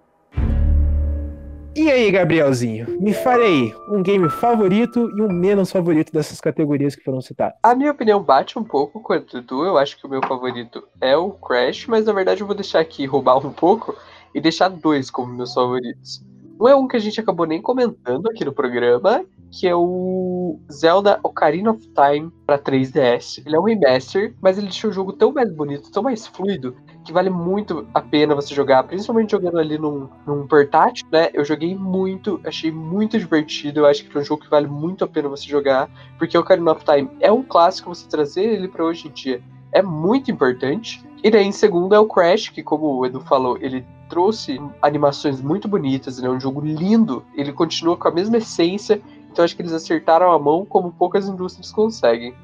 E 1.77 1.91
aí, 1.91 2.09
Gabrielzinho, 2.09 3.01
me 3.01 3.13
fale 3.13 3.43
aí, 3.43 3.75
um 3.89 4.01
game 4.01 4.31
favorito 4.31 5.11
e 5.19 5.21
um 5.21 5.29
menos 5.29 5.73
favorito 5.73 6.13
dessas 6.13 6.41
categorias 6.41 6.95
que 6.95 7.03
foram 7.03 7.21
citadas. 7.21 7.59
A 7.65 7.75
minha 7.75 7.91
opinião 7.91 8.23
bate 8.23 8.57
um 8.57 8.63
pouco 8.63 9.01
com 9.01 9.13
a 9.13 9.19
do 9.19 9.65
eu 9.65 9.77
acho 9.77 9.99
que 9.99 10.07
o 10.07 10.09
meu 10.09 10.21
favorito 10.25 10.87
é 11.01 11.17
o 11.17 11.33
Crash, 11.33 11.89
mas 11.89 12.07
na 12.07 12.13
verdade 12.13 12.43
eu 12.43 12.47
vou 12.47 12.55
deixar 12.55 12.79
aqui 12.79 13.05
roubar 13.07 13.45
um 13.45 13.53
pouco 13.53 13.97
e 14.33 14.41
deixar 14.41 14.69
dois 14.69 15.11
como 15.11 15.35
meus 15.35 15.53
favoritos. 15.53 16.25
Um 16.61 16.69
é 16.69 16.77
um 16.77 16.87
que 16.87 16.97
a 16.97 17.01
gente 17.01 17.19
acabou 17.19 17.45
nem 17.45 17.61
comentando 17.61 18.29
aqui 18.29 18.45
no 18.45 18.53
programa, 18.53 19.25
que 19.51 19.67
é 19.67 19.75
o 19.75 20.61
Zelda 20.73 21.19
Ocarina 21.25 21.73
of 21.73 21.81
Time 21.89 22.31
para 22.47 22.57
3DS. 22.57 23.43
Ele 23.45 23.57
é 23.57 23.59
um 23.59 23.65
remaster, 23.65 24.33
mas 24.41 24.59
ele 24.59 24.69
deixou 24.69 24.91
o 24.91 24.93
jogo 24.93 25.13
tão 25.13 25.33
mais 25.33 25.51
bonito, 25.51 25.91
tão 25.91 26.05
mais 26.05 26.25
fluido, 26.25 26.77
que 27.05 27.12
vale 27.12 27.29
muito 27.29 27.87
a 27.93 28.01
pena 28.01 28.35
você 28.35 28.55
jogar, 28.55 28.83
principalmente 28.85 29.33
jogando 29.33 29.59
ali 29.59 29.79
num, 29.79 30.09
num 30.27 30.47
portátil, 30.47 31.07
né? 31.12 31.29
Eu 31.35 31.45
joguei 31.45 31.75
muito, 31.75 32.40
achei 32.45 32.73
muito 32.73 33.19
divertido, 33.19 33.81
eu 33.81 33.87
acho 33.87 34.05
que 34.05 34.17
é 34.17 34.21
um 34.21 34.25
jogo 34.25 34.43
que 34.43 34.51
vale 34.51 34.67
muito 34.67 35.05
a 35.05 35.07
pena 35.07 35.29
você 35.29 35.47
jogar, 35.47 35.90
porque 36.19 36.37
o 36.37 36.40
Ocarina 36.40 36.73
of 36.73 36.85
Time 36.85 37.11
é 37.21 37.31
um 37.31 37.43
clássico, 37.43 37.95
você 37.95 38.09
trazer 38.09 38.45
ele 38.45 38.69
para 38.69 38.85
hoje 38.85 39.09
em 39.09 39.11
dia 39.11 39.43
é 39.75 39.83
muito 39.83 40.31
importante. 40.31 41.05
E 41.23 41.31
daí, 41.31 41.45
em 41.45 41.53
segundo, 41.53 41.95
é 41.95 41.99
o 41.99 42.07
Crash, 42.07 42.49
que, 42.49 42.62
como 42.62 42.87
o 42.87 43.05
Edu 43.05 43.21
falou, 43.21 43.59
ele 43.61 43.85
trouxe 44.09 44.61
animações 44.81 45.40
muito 45.40 45.67
bonitas, 45.67 46.23
é 46.23 46.31
um 46.31 46.38
jogo 46.38 46.61
lindo, 46.61 47.25
ele 47.35 47.53
continua 47.53 47.97
com 47.97 48.07
a 48.07 48.11
mesma 48.12 48.37
essência, 48.37 49.03
então 49.31 49.45
acho 49.45 49.57
que 49.57 49.62
eles 49.62 49.73
acertaram 49.73 50.31
a 50.31 50.38
mão 50.38 50.64
como 50.64 50.93
poucas 50.93 51.29
indústrias 51.29 51.73
conseguem. 51.73 52.35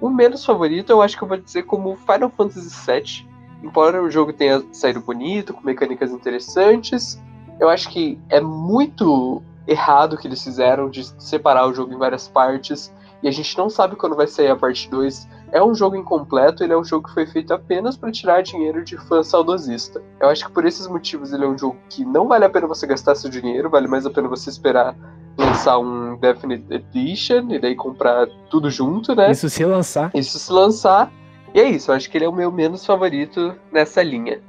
O 0.00 0.10
menos 0.10 0.44
favorito 0.44 0.90
eu 0.90 1.00
acho 1.00 1.16
que 1.16 1.24
eu 1.24 1.28
vou 1.28 1.38
dizer 1.38 1.62
como 1.62 1.96
Final 1.96 2.28
Fantasy 2.28 2.68
VII. 2.68 3.33
Embora 3.64 4.02
o 4.02 4.10
jogo 4.10 4.30
tenha 4.30 4.62
saído 4.72 5.00
bonito, 5.00 5.54
com 5.54 5.64
mecânicas 5.64 6.12
interessantes, 6.12 7.18
eu 7.58 7.70
acho 7.70 7.88
que 7.88 8.18
é 8.28 8.38
muito 8.38 9.42
errado 9.66 10.12
o 10.12 10.18
que 10.18 10.28
eles 10.28 10.44
fizeram 10.44 10.90
de 10.90 11.02
separar 11.18 11.66
o 11.66 11.72
jogo 11.72 11.94
em 11.94 11.96
várias 11.96 12.28
partes 12.28 12.92
e 13.22 13.28
a 13.28 13.30
gente 13.30 13.56
não 13.56 13.70
sabe 13.70 13.96
quando 13.96 14.14
vai 14.14 14.26
sair 14.26 14.48
a 14.48 14.56
parte 14.56 14.90
2. 14.90 15.26
É 15.50 15.64
um 15.64 15.74
jogo 15.74 15.96
incompleto, 15.96 16.62
ele 16.62 16.74
é 16.74 16.76
um 16.76 16.84
jogo 16.84 17.08
que 17.08 17.14
foi 17.14 17.26
feito 17.26 17.54
apenas 17.54 17.96
para 17.96 18.12
tirar 18.12 18.42
dinheiro 18.42 18.84
de 18.84 18.98
fã 18.98 19.22
saudosista. 19.22 20.02
Eu 20.20 20.28
acho 20.28 20.44
que 20.46 20.52
por 20.52 20.66
esses 20.66 20.86
motivos 20.86 21.32
ele 21.32 21.44
é 21.44 21.48
um 21.48 21.56
jogo 21.56 21.78
que 21.88 22.04
não 22.04 22.28
vale 22.28 22.44
a 22.44 22.50
pena 22.50 22.66
você 22.66 22.86
gastar 22.86 23.14
seu 23.14 23.30
dinheiro, 23.30 23.70
vale 23.70 23.88
mais 23.88 24.04
a 24.04 24.10
pena 24.10 24.28
você 24.28 24.50
esperar 24.50 24.94
lançar 25.38 25.78
um 25.78 26.18
Definite 26.18 26.66
Edition 26.70 27.50
e 27.50 27.58
daí 27.58 27.74
comprar 27.74 28.26
tudo 28.50 28.70
junto, 28.70 29.14
né? 29.14 29.30
Isso 29.30 29.48
se 29.48 29.64
lançar. 29.64 30.10
Isso 30.14 30.38
se 30.38 30.52
lançar. 30.52 31.10
E 31.54 31.60
é 31.60 31.68
isso, 31.68 31.90
eu 31.90 31.94
acho 31.94 32.10
que 32.10 32.18
ele 32.18 32.24
é 32.24 32.28
o 32.28 32.32
meu 32.32 32.50
menos 32.50 32.84
favorito 32.84 33.54
nessa 33.72 34.02
linha. 34.02 34.40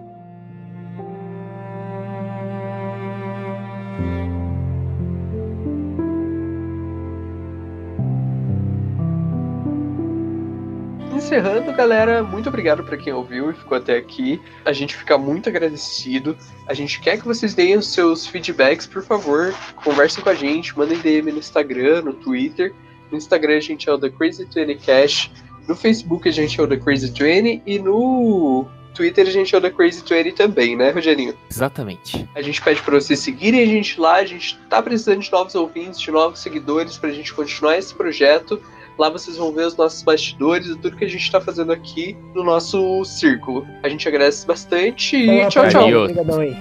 encerrando, 11.26 11.74
galera, 11.74 12.24
muito 12.24 12.48
obrigado 12.48 12.84
para 12.84 12.96
quem 12.96 13.12
ouviu 13.12 13.50
e 13.50 13.54
ficou 13.54 13.78
até 13.78 13.98
aqui. 13.98 14.40
A 14.64 14.72
gente 14.72 14.96
fica 14.96 15.18
muito 15.18 15.50
agradecido. 15.50 16.38
A 16.68 16.74
gente 16.74 17.02
quer 17.02 17.18
que 17.20 17.26
vocês 17.26 17.56
deem 17.56 17.76
os 17.76 17.88
seus 17.88 18.28
feedbacks, 18.28 18.86
por 18.86 19.04
favor. 19.04 19.54
Conversem 19.84 20.24
com 20.24 20.30
a 20.30 20.36
gente, 20.36 20.78
mandem 20.78 21.00
DM 21.00 21.32
no 21.32 21.40
Instagram, 21.40 22.04
no 22.04 22.14
Twitter. 22.14 22.74
No 23.12 23.18
Instagram 23.18 23.58
a 23.58 23.60
gente 23.60 23.90
é 23.90 23.92
o 23.92 23.98
The 23.98 24.10
Crazy 24.12 24.46
20 24.46 24.76
Cash. 24.76 25.32
No 25.68 25.76
Facebook 25.76 26.28
a 26.28 26.32
gente 26.32 26.60
é 26.60 26.64
o 26.64 26.68
The 26.68 26.78
Crazy 26.78 27.08
20 27.12 27.64
e 27.66 27.80
no 27.80 28.66
Twitter 28.94 29.28
a 29.28 29.32
gente 29.32 29.54
é 29.54 29.58
o 29.58 29.62
The 29.62 29.70
Crazy 29.70 30.04
20 30.08 30.34
também, 30.34 30.76
né, 30.76 30.92
Rogerinho? 30.92 31.36
Exatamente. 31.52 32.28
A 32.36 32.42
gente 32.42 32.62
pede 32.62 32.82
para 32.82 32.96
vocês 32.96 33.20
seguirem 33.20 33.62
a 33.62 33.66
gente 33.66 34.00
lá, 34.00 34.16
a 34.16 34.26
gente 34.26 34.58
tá 34.70 34.82
precisando 34.82 35.20
de 35.20 35.32
novos 35.32 35.56
ouvintes, 35.56 36.00
de 36.00 36.12
novos 36.12 36.40
seguidores 36.40 36.98
pra 36.98 37.12
gente 37.12 37.34
continuar 37.34 37.78
esse 37.78 37.94
projeto. 37.94 38.62
Lá 38.98 39.10
vocês 39.10 39.36
vão 39.36 39.52
ver 39.52 39.68
os 39.68 39.76
nossos 39.76 40.02
bastidores 40.04 40.68
e 40.68 40.76
tudo 40.78 40.96
que 40.96 41.04
a 41.04 41.10
gente 41.10 41.24
está 41.24 41.42
fazendo 41.42 41.74
aqui 41.74 42.16
no 42.34 42.44
nosso 42.44 43.04
círculo. 43.04 43.68
A 43.84 43.90
gente 43.90 44.08
agradece 44.08 44.48
bastante 44.48 45.18
e 45.18 45.48
tchau, 45.50 45.68
tchau. 45.68 46.04
Obrigadão 46.04 46.40
aí. 46.40 46.56